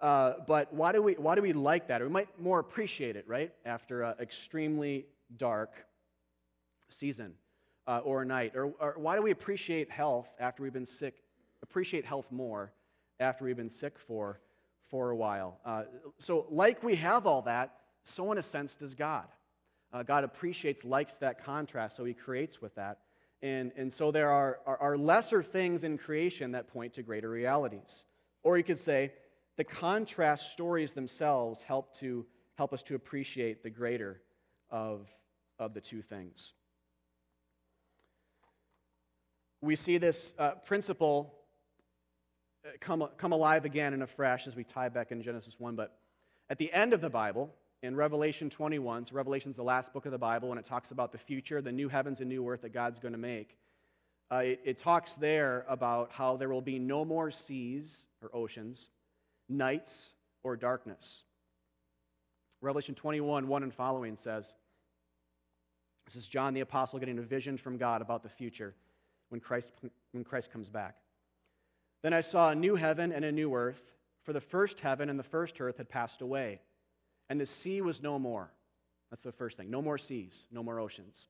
[0.00, 2.00] Uh, but why do, we, why do we like that?
[2.00, 3.52] Or we might more appreciate it, right?
[3.64, 5.72] After an extremely dark
[6.88, 7.34] season
[7.86, 8.52] uh, or night.
[8.54, 11.22] Or, or why do we appreciate health after we've been sick?
[11.62, 12.72] Appreciate health more
[13.18, 14.40] after we've been sick for,
[14.88, 15.58] for a while.
[15.64, 15.84] Uh,
[16.18, 19.26] so, like we have all that, so in a sense does God.
[19.92, 22.98] Uh, God appreciates, likes that contrast, so he creates with that.
[23.42, 27.30] And, and so there are, are, are lesser things in creation that point to greater
[27.30, 28.04] realities.
[28.42, 29.12] Or you could say,
[29.56, 34.20] the contrast stories themselves help, to, help us to appreciate the greater
[34.70, 35.08] of,
[35.58, 36.52] of the two things.
[39.60, 41.34] We see this uh, principle
[42.64, 45.74] uh, come, come alive again and afresh as we tie back in Genesis 1.
[45.74, 45.96] But
[46.48, 50.04] at the end of the Bible, in Revelation 21, so Revelation is the last book
[50.04, 52.62] of the Bible, and it talks about the future, the new heavens and new earth
[52.62, 53.56] that God's going to make.
[54.30, 58.90] Uh, it, it talks there about how there will be no more seas or oceans,
[59.48, 60.10] nights
[60.42, 61.22] or darkness.
[62.60, 64.52] Revelation 21, 1 and following says,
[66.04, 68.74] This is John the Apostle getting a vision from God about the future
[69.28, 69.70] when Christ,
[70.10, 70.96] when Christ comes back.
[72.02, 73.92] Then I saw a new heaven and a new earth,
[74.24, 76.60] for the first heaven and the first earth had passed away
[77.28, 78.50] and the sea was no more.
[79.10, 79.70] That's the first thing.
[79.70, 81.28] No more seas, no more oceans.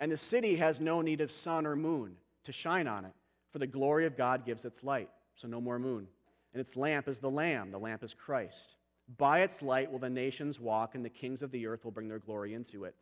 [0.00, 3.12] And the city has no need of sun or moon to shine on it,
[3.52, 5.10] for the glory of God gives its light.
[5.34, 6.06] So no more moon.
[6.52, 8.76] And its lamp is the Lamb, the lamp is Christ.
[9.18, 12.08] By its light will the nations walk, and the kings of the earth will bring
[12.08, 12.94] their glory into it.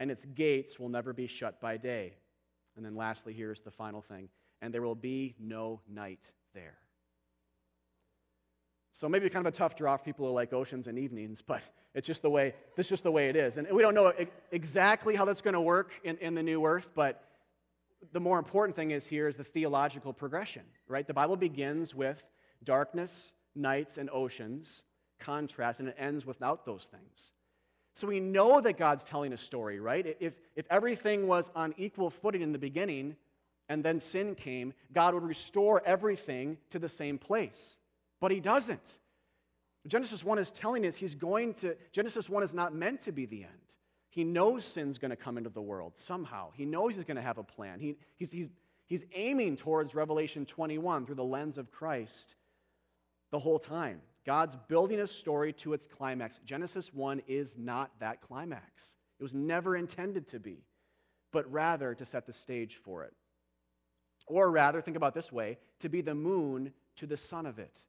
[0.00, 2.14] And its gates will never be shut by day.
[2.76, 4.28] And then lastly, here's the final thing
[4.62, 6.78] and there will be no night there.
[8.92, 11.62] So maybe kind of a tough draw for people who like oceans and evenings, but
[11.94, 13.58] it's just the way, this is just the way it is.
[13.58, 14.12] And we don't know
[14.50, 17.24] exactly how that's going to work in, in the new earth, but
[18.12, 21.06] the more important thing is here is the theological progression, right?
[21.06, 22.24] The Bible begins with
[22.64, 24.82] darkness, nights, and oceans,
[25.20, 27.32] contrast, and it ends without those things.
[27.94, 30.16] So we know that God's telling a story, right?
[30.18, 33.16] If, if everything was on equal footing in the beginning
[33.68, 37.78] and then sin came, God would restore everything to the same place.
[38.22, 38.98] But he doesn't.
[39.88, 43.26] Genesis 1 is telling us he's going to, Genesis 1 is not meant to be
[43.26, 43.52] the end.
[44.10, 46.50] He knows sin's going to come into the world somehow.
[46.54, 47.80] He knows he's going to have a plan.
[47.80, 48.48] He, he's, he's,
[48.86, 52.36] he's aiming towards Revelation 21 through the lens of Christ
[53.32, 54.00] the whole time.
[54.24, 56.38] God's building a story to its climax.
[56.44, 58.94] Genesis 1 is not that climax.
[59.18, 60.62] It was never intended to be,
[61.32, 63.14] but rather to set the stage for it.
[64.28, 67.80] Or rather, think about this way to be the moon to the sun of it.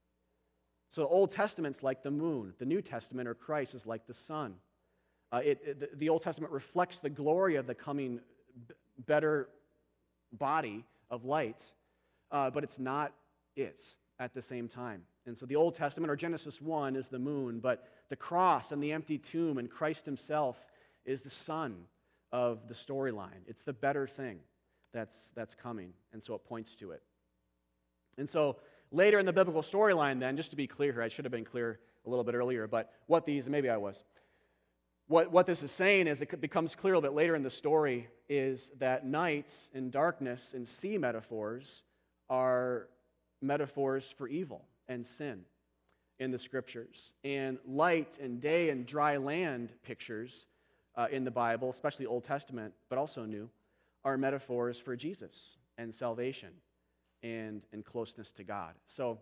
[0.93, 4.13] So, the Old Testament's like the moon, the New Testament or Christ is like the
[4.13, 4.53] sun.
[5.31, 8.19] Uh, it, it, the, Old Testament reflects the glory of the coming
[8.67, 9.49] b- better
[10.31, 11.71] body of light,
[12.29, 13.11] uh, but it's not
[13.55, 13.83] it
[14.19, 15.01] at the same time.
[15.25, 18.83] And so the Old Testament, or Genesis 1, is the moon, but the cross and
[18.83, 20.63] the empty tomb and Christ himself
[21.05, 21.85] is the sun
[22.31, 23.41] of the storyline.
[23.47, 24.41] It's the better thing
[24.93, 25.93] that's, that's coming.
[26.11, 27.01] And so it points to it.
[28.19, 28.57] And so
[28.93, 31.43] Later in the biblical storyline, then, just to be clear here, I should have been
[31.43, 34.03] clear a little bit earlier, but what these, maybe I was.
[35.07, 37.49] What, what this is saying is it becomes clear a little bit later in the
[37.49, 41.81] story is that nights and darkness and sea metaphors
[42.29, 42.87] are
[43.41, 45.41] metaphors for evil and sin
[46.19, 47.13] in the scriptures.
[47.23, 50.45] And light and day and dry land pictures
[50.95, 53.49] uh, in the Bible, especially Old Testament, but also New,
[54.05, 56.49] are metaphors for Jesus and salvation
[57.23, 58.73] and, and closeness to God.
[58.85, 59.19] So,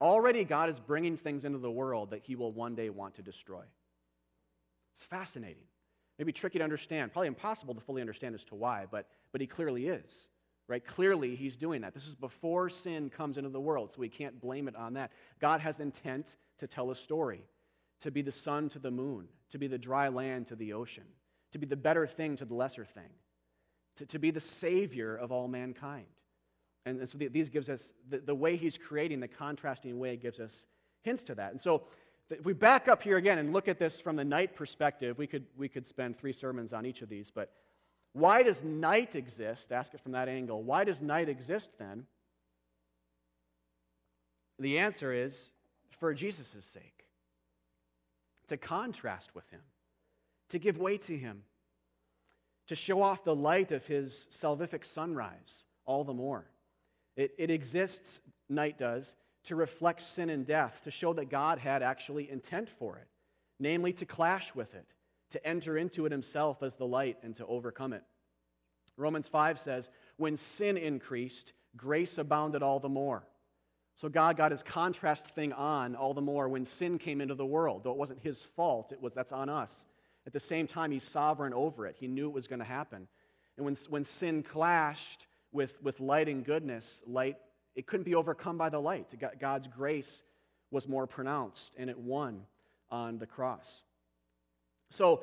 [0.00, 3.22] already God is bringing things into the world that he will one day want to
[3.22, 3.62] destroy.
[4.94, 5.64] It's fascinating.
[6.18, 9.46] Maybe tricky to understand, probably impossible to fully understand as to why, but, but he
[9.46, 10.28] clearly is.
[10.66, 10.84] Right?
[10.84, 11.94] Clearly, he's doing that.
[11.94, 15.12] This is before sin comes into the world, so we can't blame it on that.
[15.40, 17.42] God has intent to tell a story,
[18.00, 21.04] to be the sun to the moon, to be the dry land to the ocean,
[21.52, 23.10] to be the better thing to the lesser thing,
[23.96, 26.04] to, to be the savior of all mankind.
[26.88, 30.66] And, so these gives us, the, the way he's creating, the contrasting way gives us
[31.02, 31.52] hints to that.
[31.52, 31.82] And so
[32.30, 35.26] If we back up here again and look at this from the night perspective, we
[35.26, 37.30] could, we could spend three sermons on each of these.
[37.30, 37.50] But
[38.12, 39.72] why does night exist?
[39.72, 40.62] Ask it from that angle.
[40.62, 42.04] Why does night exist then?
[44.58, 45.50] The answer is
[46.00, 47.06] for Jesus' sake,
[48.48, 49.60] to contrast with him,
[50.50, 51.44] to give way to him,
[52.66, 56.44] to show off the light of his salvific sunrise all the more.
[57.18, 61.82] It, it exists, night does, to reflect sin and death, to show that God had
[61.82, 63.08] actually intent for it,
[63.58, 64.86] namely to clash with it,
[65.30, 68.04] to enter into it himself as the light and to overcome it.
[68.96, 73.26] Romans 5 says, When sin increased, grace abounded all the more.
[73.96, 77.44] So God got his contrast thing on all the more when sin came into the
[77.44, 77.82] world.
[77.82, 79.86] Though it wasn't his fault, it was that's on us.
[80.24, 81.96] At the same time, he's sovereign over it.
[81.98, 83.08] He knew it was going to happen.
[83.56, 87.36] And when, when sin clashed with, with light and goodness, light,
[87.74, 89.12] it couldn't be overcome by the light.
[89.38, 90.22] God's grace
[90.70, 92.42] was more pronounced, and it won
[92.90, 93.82] on the cross.
[94.90, 95.22] So,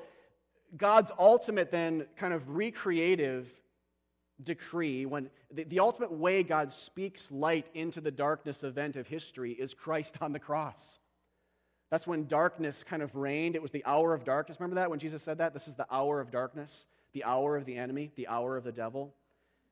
[0.78, 3.48] God's ultimate, then, kind of recreative
[4.44, 9.52] decree, when the, the ultimate way God speaks light into the darkness event of history
[9.52, 11.00] is Christ on the cross.
[11.92, 13.56] That's when darkness kind of reigned.
[13.56, 14.60] It was the hour of darkness.
[14.60, 15.54] Remember that when Jesus said that?
[15.54, 18.72] This is the hour of darkness, the hour of the enemy, the hour of the
[18.72, 19.14] devil.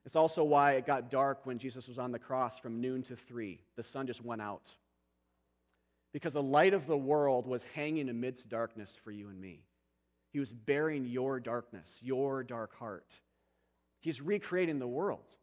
[0.05, 3.15] It's also why it got dark when Jesus was on the cross from noon to
[3.15, 3.61] three.
[3.75, 4.69] The sun just went out.
[6.11, 9.63] Because the light of the world was hanging amidst darkness for you and me.
[10.31, 13.07] He was bearing your darkness, your dark heart.
[13.99, 15.37] He's recreating the world.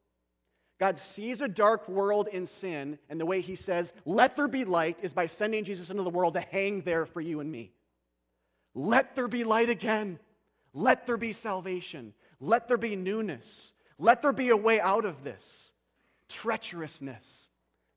[0.78, 4.64] God sees a dark world in sin, and the way He says, Let there be
[4.64, 7.72] light, is by sending Jesus into the world to hang there for you and me.
[8.74, 10.18] Let there be light again.
[10.72, 12.14] Let there be salvation.
[12.40, 13.74] Let there be newness.
[14.00, 15.72] Let there be a way out of this
[16.30, 17.48] treacherousness.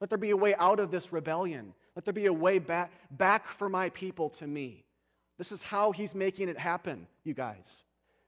[0.01, 1.73] Let there be a way out of this rebellion.
[1.95, 4.83] Let there be a way back, back for my people to me.
[5.37, 7.83] This is how He's making it happen, you guys.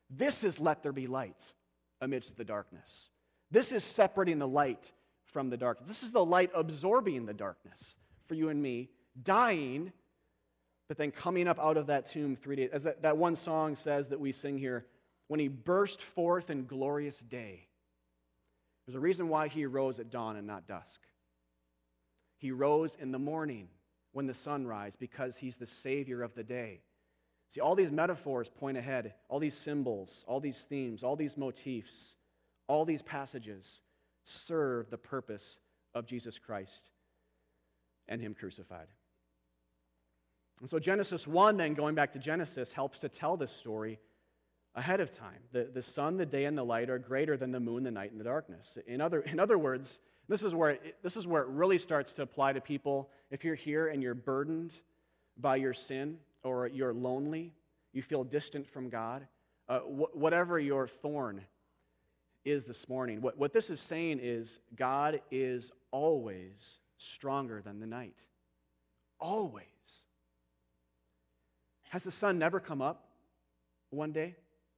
[0.09, 1.51] This is let there be light
[1.99, 3.09] amidst the darkness.
[3.51, 4.91] This is separating the light
[5.25, 5.87] from the darkness.
[5.87, 8.89] This is the light absorbing the darkness for you and me,
[9.21, 9.91] dying,
[10.87, 12.69] but then coming up out of that tomb three days.
[12.71, 14.85] As that, that one song says that we sing here,
[15.27, 17.67] when he burst forth in glorious day.
[18.85, 21.01] There's a reason why he rose at dawn and not dusk.
[22.37, 23.69] He rose in the morning
[24.11, 26.81] when the sun rises because he's the Savior of the day.
[27.49, 32.15] See, all these metaphors point ahead, all these symbols, all these themes, all these motifs,
[32.67, 33.81] all these passages
[34.25, 35.59] serve the purpose
[35.93, 36.89] of Jesus Christ
[38.07, 38.87] and Him crucified.
[40.59, 43.99] And so, Genesis 1, then going back to Genesis, helps to tell this story
[44.75, 45.39] ahead of time.
[45.51, 48.11] The, the sun, the day, and the light are greater than the moon, the night,
[48.11, 48.77] and the darkness.
[48.87, 52.13] In other, in other words, this is, where it, this is where it really starts
[52.13, 53.09] to apply to people.
[53.31, 54.73] If you're here and you're burdened
[55.37, 57.53] by your sin, or you're lonely,
[57.91, 59.25] you feel distant from God,
[59.67, 61.41] uh, wh- whatever your thorn
[62.43, 67.87] is this morning, what, what this is saying is God is always stronger than the
[67.87, 68.19] night.
[69.19, 69.65] Always.
[71.89, 73.07] Has the sun never come up
[73.89, 74.35] one day?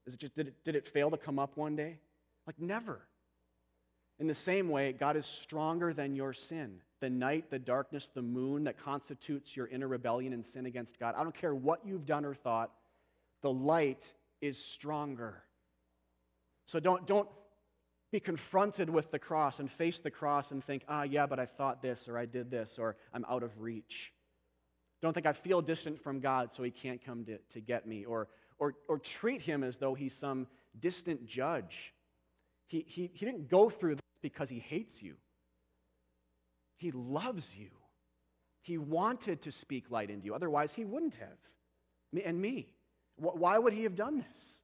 [0.08, 2.00] Is it just, did, it, did it fail to come up one day?
[2.48, 3.02] Like, never.
[4.20, 8.22] In the same way, God is stronger than your sin the night, the darkness, the
[8.22, 11.14] moon that constitutes your inner rebellion and sin against God.
[11.16, 12.72] I don't care what you've done or thought,
[13.42, 15.44] the light is stronger.
[16.66, 17.30] So don't, don't
[18.12, 21.46] be confronted with the cross and face the cross and think, ah, yeah, but I
[21.46, 24.12] thought this or I did this or I'm out of reach.
[25.02, 28.06] Don't think I feel distant from God so he can't come to, to get me
[28.06, 28.28] or,
[28.60, 30.48] or, or treat him as though he's some
[30.80, 31.94] distant judge.
[32.68, 35.16] He, he, he didn't go through this because he hates you.
[36.78, 37.70] He loves you.
[38.62, 40.36] He wanted to speak light into you.
[40.36, 42.26] Otherwise, he wouldn't have.
[42.26, 42.74] And me.
[43.16, 44.60] Why would he have done this?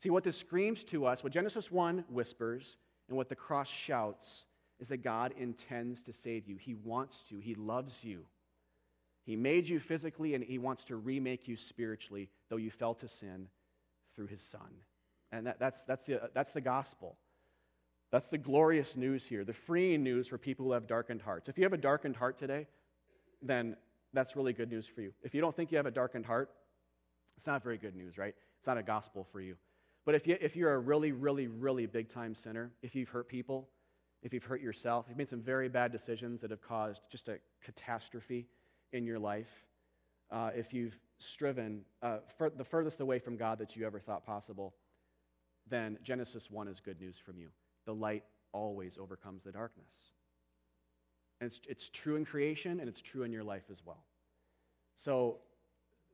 [0.00, 2.76] See, what this screams to us, what Genesis 1 whispers,
[3.08, 4.46] and what the cross shouts,
[4.80, 6.56] is that God intends to save you.
[6.56, 7.38] He wants to.
[7.38, 8.24] He loves you.
[9.24, 13.08] He made you physically, and he wants to remake you spiritually, though you fell to
[13.08, 13.48] sin
[14.14, 14.68] through his Son.
[15.30, 17.16] And that, that's, that's, the, that's the gospel.
[18.10, 21.48] That's the glorious news here, the freeing news for people who have darkened hearts.
[21.48, 22.66] If you have a darkened heart today,
[23.40, 23.76] then
[24.12, 25.12] that's really good news for you.
[25.22, 26.50] If you don't think you have a darkened heart,
[27.36, 28.34] it's not very good news, right?
[28.58, 29.56] It's not a gospel for you.
[30.04, 33.28] But if, you, if you're a really, really, really big time sinner, if you've hurt
[33.28, 33.68] people,
[34.22, 37.38] if you've hurt yourself, you've made some very bad decisions that have caused just a
[37.64, 38.46] catastrophe
[38.92, 39.50] in your life,
[40.30, 42.18] uh, if you've striven uh,
[42.56, 44.74] the furthest away from God that you ever thought possible,
[45.68, 47.48] then Genesis 1 is good news from you
[47.84, 50.12] the light always overcomes the darkness.
[51.40, 54.04] And it's, it's true in creation and it's true in your life as well.
[54.94, 55.38] So,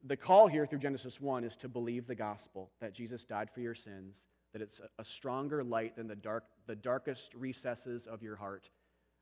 [0.04, 3.60] the call here through Genesis 1 is to believe the gospel that Jesus died for
[3.60, 8.36] your sins, that it's a stronger light than the, dark, the darkest recesses of your
[8.36, 8.70] heart.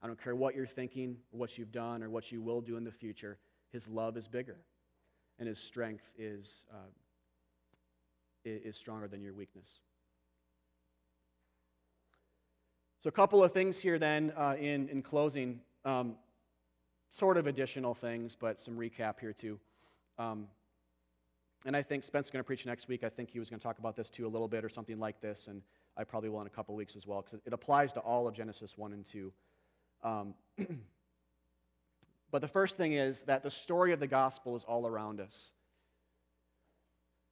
[0.02, 2.84] I don't care what you're thinking, what you've done, or what you will do in
[2.84, 3.38] the future.
[3.72, 4.56] His love is bigger,
[5.38, 6.90] and his strength is, uh,
[8.44, 9.80] is stronger than your weakness.
[13.02, 15.60] So, a couple of things here then uh, in, in closing.
[15.84, 16.16] Um,
[17.10, 19.58] sort of additional things, but some recap here too.
[20.18, 20.48] Um,
[21.64, 23.02] and I think Spencer's going to preach next week.
[23.02, 24.98] I think he was going to talk about this too a little bit or something
[24.98, 25.62] like this, and
[25.96, 28.28] I probably will in a couple of weeks as well because it, applies to all
[28.28, 29.32] of Genesis 1 and 2.
[30.02, 30.34] Um,
[32.30, 35.52] but the first thing is that the story of the gospel is all around us.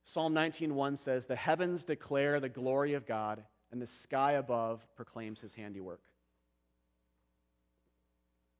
[0.04, 5.40] Psalm 19:1 says, "The heavens declare the glory of God, and the sky above proclaims
[5.40, 6.02] his handiwork."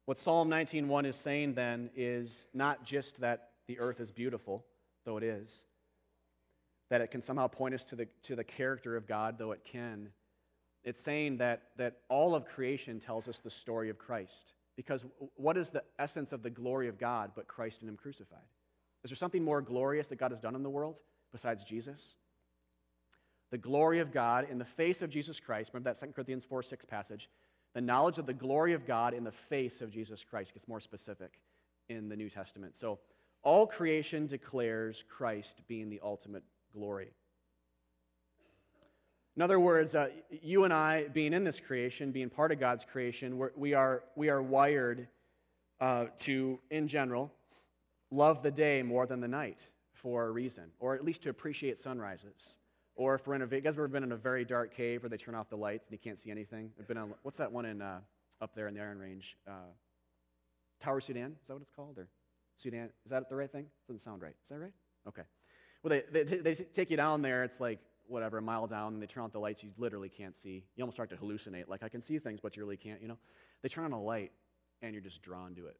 [0.07, 4.67] What Psalm 19:1 is saying then is not just that the earth is beautiful,
[5.05, 5.67] though it is,
[6.91, 9.65] that it can somehow point us to the, to the character of God, though it
[9.65, 10.13] can.
[10.83, 14.55] It's saying that, that all of creation tells us the story of Christ.
[14.77, 15.05] Because
[15.37, 18.39] what is the essence of the glory of God but Christ and Him crucified?
[19.05, 21.01] Is there something more glorious that God has done in the world
[21.33, 22.17] besides Jesus?
[23.51, 26.63] The glory of God in the face of Jesus Christ, remember that 2 Corinthians 4
[26.63, 27.29] 6 passage,
[27.75, 30.81] the knowledge of the glory of God in the face of Jesus Christ gets more
[30.81, 31.41] specific
[31.89, 32.77] in the New Testament.
[32.77, 32.99] So
[33.43, 37.13] all creation declares Christ being the ultimate glory.
[39.37, 42.85] In other words, uh, you and I, being in this creation, being part of God's
[42.85, 45.09] creation, we're, we are, we are wired
[45.81, 47.33] uh, to, in general,
[48.13, 49.59] love the day more than the night
[49.93, 52.57] for a reason, or at least to appreciate sunrises.
[52.95, 55.11] Or if we're in a, you guys ever been in a very dark cave where
[55.11, 56.71] they turn off the lights and you can't see anything?
[56.79, 57.99] I've been on, what's that one in, uh,
[58.41, 59.37] up there in the Iron Range?
[59.49, 59.73] Uh,
[60.79, 61.35] Tower Soudan?
[61.43, 61.99] Is that what it's called?
[61.99, 62.07] Or
[62.57, 62.91] Sudan?
[63.05, 63.67] Is that the right thing?
[63.89, 64.35] Doesn't sound right.
[64.45, 64.73] Is that right?
[65.09, 65.23] Okay.
[65.83, 67.43] Well, they, they, they take you down there.
[67.43, 70.37] It's like, whatever, a mile down, and they turn off the lights you literally can't
[70.37, 70.65] see.
[70.77, 71.69] You almost start to hallucinate.
[71.69, 73.19] Like, I can see things, but you really can't, you know?
[73.63, 74.33] They turn on a light,
[74.83, 75.77] and you're just drawn to it.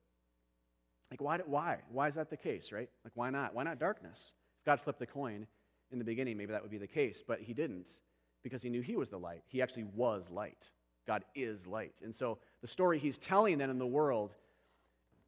[1.11, 1.39] Like, why?
[1.47, 1.79] Why?
[1.91, 2.89] Why is that the case, right?
[3.05, 3.55] Like, why not?
[3.55, 4.33] Why not darkness?
[4.61, 5.47] If God flipped a coin,
[5.95, 8.01] in the beginning, maybe that would be the case, but he didn't
[8.43, 9.43] because he knew he was the light.
[9.47, 10.71] He actually was light.
[11.07, 11.95] God is light.
[12.03, 14.35] And so the story he's telling then in the world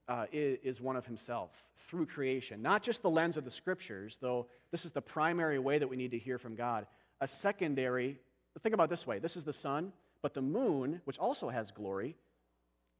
[0.08, 1.50] uh, is, is one of himself
[1.88, 2.62] through creation.
[2.62, 5.96] Not just the lens of the scriptures, though this is the primary way that we
[5.96, 6.86] need to hear from God.
[7.20, 8.18] A secondary,
[8.62, 9.92] think about this way this is the sun,
[10.22, 12.16] but the moon, which also has glory,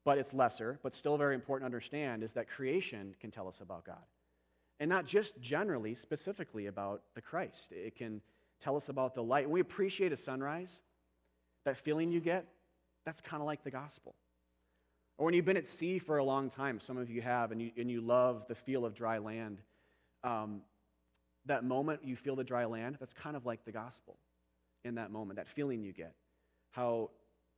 [0.04, 3.60] but it's lesser, but still very important to understand, is that creation can tell us
[3.60, 4.04] about God.
[4.78, 7.72] And not just generally, specifically about the Christ.
[7.72, 8.20] It can
[8.60, 9.46] tell us about the light.
[9.46, 10.82] When we appreciate a sunrise,
[11.64, 12.46] that feeling you get,
[13.04, 14.14] that's kind of like the gospel.
[15.18, 17.60] Or when you've been at sea for a long time, some of you have, and
[17.60, 19.60] you, and you love the feel of dry land,
[20.24, 20.60] um,
[21.46, 24.18] that moment you feel the dry land, that's kind of like the gospel
[24.84, 26.14] in that moment, that feeling you get.
[26.70, 27.10] How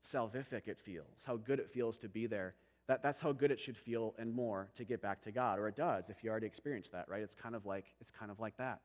[0.04, 2.54] salvific it feels, how good it feels to be there.
[2.86, 5.68] That, that's how good it should feel and more to get back to God, or
[5.68, 7.22] it does if you already experienced that, right?
[7.22, 8.80] It's kind of like, it's kind of like that.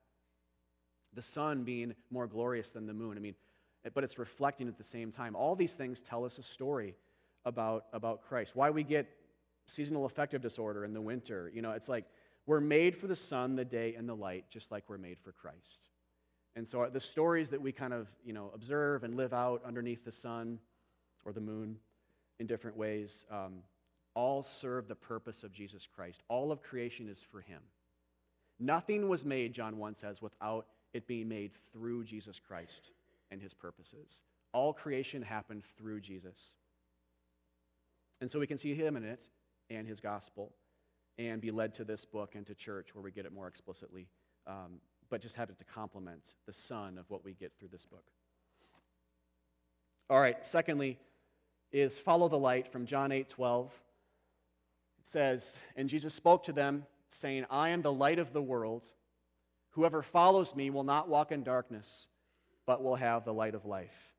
[1.13, 3.17] The sun being more glorious than the moon.
[3.17, 3.35] I mean,
[3.93, 5.35] but it's reflecting at the same time.
[5.35, 6.95] All these things tell us a story
[7.45, 8.55] about, about Christ.
[8.55, 9.07] Why we get
[9.67, 11.51] seasonal affective disorder in the winter.
[11.53, 12.05] You know, it's like
[12.45, 15.31] we're made for the sun, the day, and the light, just like we're made for
[15.31, 15.87] Christ.
[16.55, 20.05] And so the stories that we kind of, you know, observe and live out underneath
[20.05, 20.59] the sun
[21.25, 21.77] or the moon
[22.39, 23.59] in different ways, um,
[24.15, 26.21] all serve the purpose of Jesus Christ.
[26.27, 27.61] All of creation is for him.
[28.59, 32.91] Nothing was made, John 1 says, without it being made through Jesus Christ
[33.31, 34.21] and his purposes.
[34.53, 36.53] All creation happened through Jesus.
[38.23, 39.27] And so we can see him in it
[39.69, 40.53] and his gospel
[41.17, 44.07] and be led to this book and to church where we get it more explicitly,
[44.47, 47.85] um, but just have it to complement the son of what we get through this
[47.85, 48.05] book.
[50.09, 50.99] All right, secondly,
[51.73, 53.65] is follow the light from John 8 12.
[54.99, 58.87] It says, And Jesus spoke to them, saying, I am the light of the world.
[59.71, 62.07] Whoever follows me will not walk in darkness,
[62.65, 64.13] but will have the light of life.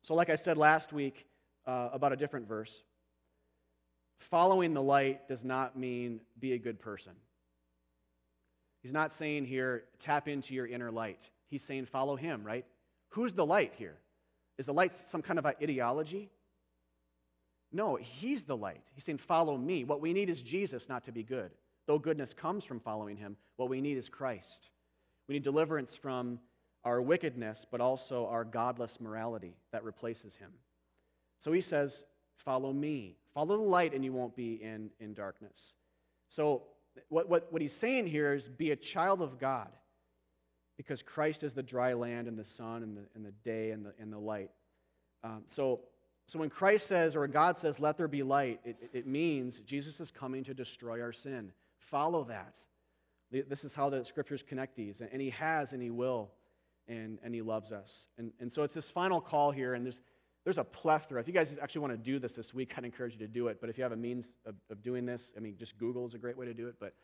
[0.00, 1.26] So, like I said last week
[1.68, 2.82] uh, about a different verse,
[4.18, 7.12] following the light does not mean be a good person.
[8.82, 11.20] He's not saying here, tap into your inner light.
[11.50, 12.64] He's saying, follow him, right?
[13.10, 13.96] Who's the light here?
[14.56, 16.30] Is the light some kind of ideology?
[17.70, 18.82] No, he's the light.
[18.94, 19.84] He's saying, Follow me.
[19.84, 21.50] What we need is Jesus, not to be good.
[21.86, 24.70] Though goodness comes from following him, what we need is Christ.
[25.28, 26.40] We need deliverance from
[26.84, 30.50] our wickedness, but also our godless morality that replaces him.
[31.38, 32.04] So he says,
[32.36, 33.16] Follow me.
[33.34, 35.74] Follow the light, and you won't be in, in darkness.
[36.28, 36.62] So,
[37.08, 39.68] what, what, what he's saying here is be a child of God
[40.76, 43.84] because Christ is the dry land and the sun and the, and the day and
[43.84, 44.50] the, and the light.
[45.22, 45.80] Um, so,
[46.26, 49.58] so when Christ says, or when God says, let there be light, it, it means
[49.60, 51.52] Jesus is coming to destroy our sin.
[51.78, 52.56] Follow that.
[53.30, 55.00] This is how the scriptures connect these.
[55.00, 56.30] And he has and he will,
[56.86, 58.08] and, and he loves us.
[58.16, 60.00] And, and so it's this final call here, and there's,
[60.48, 61.20] there's a plethora.
[61.20, 63.48] If you guys actually want to do this this week, I'd encourage you to do
[63.48, 63.58] it.
[63.60, 66.14] But if you have a means of, of doing this, I mean, just Google is
[66.14, 66.94] a great way to do it, but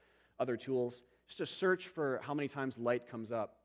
[0.40, 3.56] other tools, just to search for how many times light comes up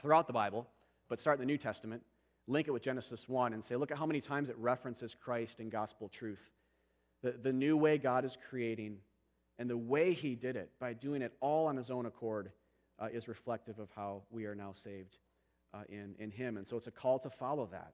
[0.00, 0.66] throughout the Bible,
[1.10, 2.02] but start in the New Testament,
[2.46, 5.60] link it with Genesis 1, and say, look at how many times it references Christ
[5.60, 6.50] and gospel truth.
[7.22, 9.00] The, the new way God is creating
[9.58, 12.52] and the way He did it, by doing it all on His own accord,
[12.98, 15.18] uh, is reflective of how we are now saved
[15.74, 16.56] uh, in, in Him.
[16.56, 17.92] And so it's a call to follow that.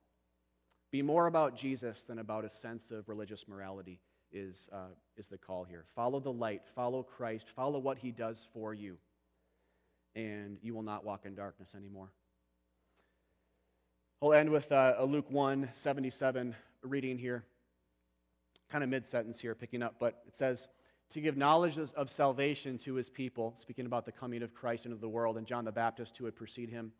[0.94, 3.98] Be more about Jesus than about a sense of religious morality,
[4.30, 5.86] is, uh, is the call here.
[5.96, 8.96] Follow the light, follow Christ, follow what He does for you
[10.14, 12.12] and you will not walk in darkness anymore.
[14.22, 17.44] I'll end with uh, a Luke 1 77 reading here,
[18.70, 20.68] kind of mid sentence here, picking up, but it says,
[21.10, 24.98] To give knowledge of salvation to his people, speaking about the coming of Christ into
[24.98, 26.92] the world, and John the Baptist who would precede him,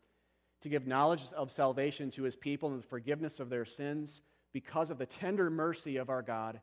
[0.61, 4.21] to give knowledge of salvation to his people and the forgiveness of their sins
[4.53, 6.61] because of the tender mercy of our God,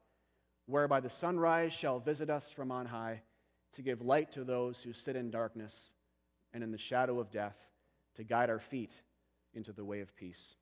[0.67, 3.21] whereby the sunrise shall visit us from on high,
[3.75, 5.93] to give light to those who sit in darkness
[6.53, 7.57] and in the shadow of death
[8.15, 8.93] to guide our feet
[9.55, 10.55] into the way of peace.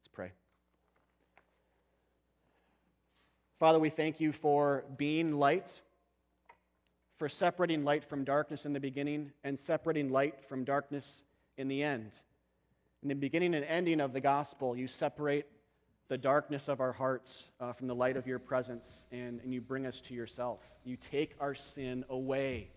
[0.00, 0.32] Let's pray.
[3.58, 5.82] Father, we thank you for being light,
[7.18, 11.24] for separating light from darkness in the beginning, and separating light from darkness
[11.60, 12.10] in the end.
[13.02, 15.46] In the beginning and ending of the gospel, you separate
[16.08, 19.60] the darkness of our hearts uh, from the light of your presence, and, and you
[19.60, 20.58] bring us to yourself.
[20.84, 22.70] You take our sin away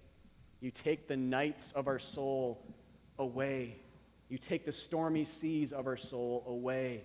[0.64, 2.66] you take the nights of our soul
[3.20, 3.82] away.
[4.30, 7.04] You take the stormy seas of our soul away.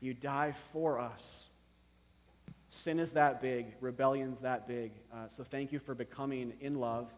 [0.00, 1.50] You die for us.
[2.70, 4.92] Sin is that big, rebellion's that big.
[5.12, 7.12] Uh, so thank you for becoming in love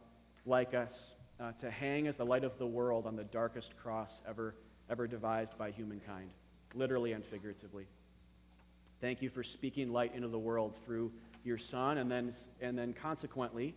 [0.44, 4.20] like us, uh, to hang as the light of the world on the darkest cross
[4.28, 4.54] ever,
[4.90, 6.30] ever devised by humankind,
[6.74, 7.86] literally and figuratively.
[9.00, 11.12] Thank you for speaking light into the world through
[11.44, 13.74] your Son, and then, and then consequently,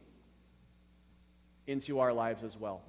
[1.68, 2.82] into our lives as well.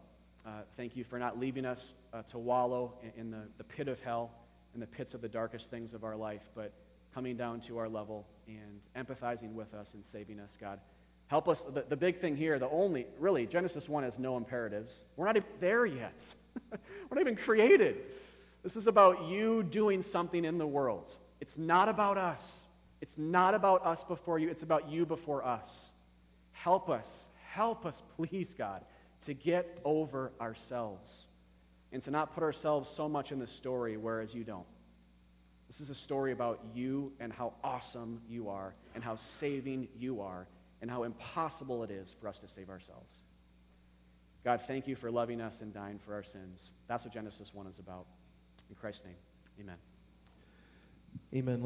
[0.46, 4.00] Uh, thank you for not leaving us uh, to wallow in, the, the pit of
[4.00, 4.30] hell,
[4.74, 6.72] in the pits of the darkest things of our life, but
[7.14, 10.80] coming down to our level and empathizing with us and saving us, God.
[11.32, 11.62] Help us.
[11.62, 15.04] The, the big thing here, the only, really, Genesis 1 has no imperatives.
[15.16, 16.22] We're not even there yet.
[16.70, 18.02] We're not even created.
[18.62, 21.16] This is about you doing something in the world.
[21.40, 22.66] It's not about us.
[23.00, 24.50] It's not about us before you.
[24.50, 25.92] It's about you before us.
[26.52, 27.28] Help us.
[27.48, 28.84] Help us, please, God,
[29.24, 31.28] to get over ourselves
[31.92, 34.66] and to not put ourselves so much in the story, whereas you don't.
[35.66, 40.20] This is a story about you and how awesome you are, and how saving you
[40.20, 40.46] are,
[40.82, 43.22] and how impossible it is for us to save ourselves.
[44.44, 46.72] God, thank you for loving us and dying for our sins.
[46.88, 48.06] That's what Genesis 1 is about.
[48.68, 49.14] In Christ's name,
[49.60, 49.76] amen.
[51.34, 51.60] Amen.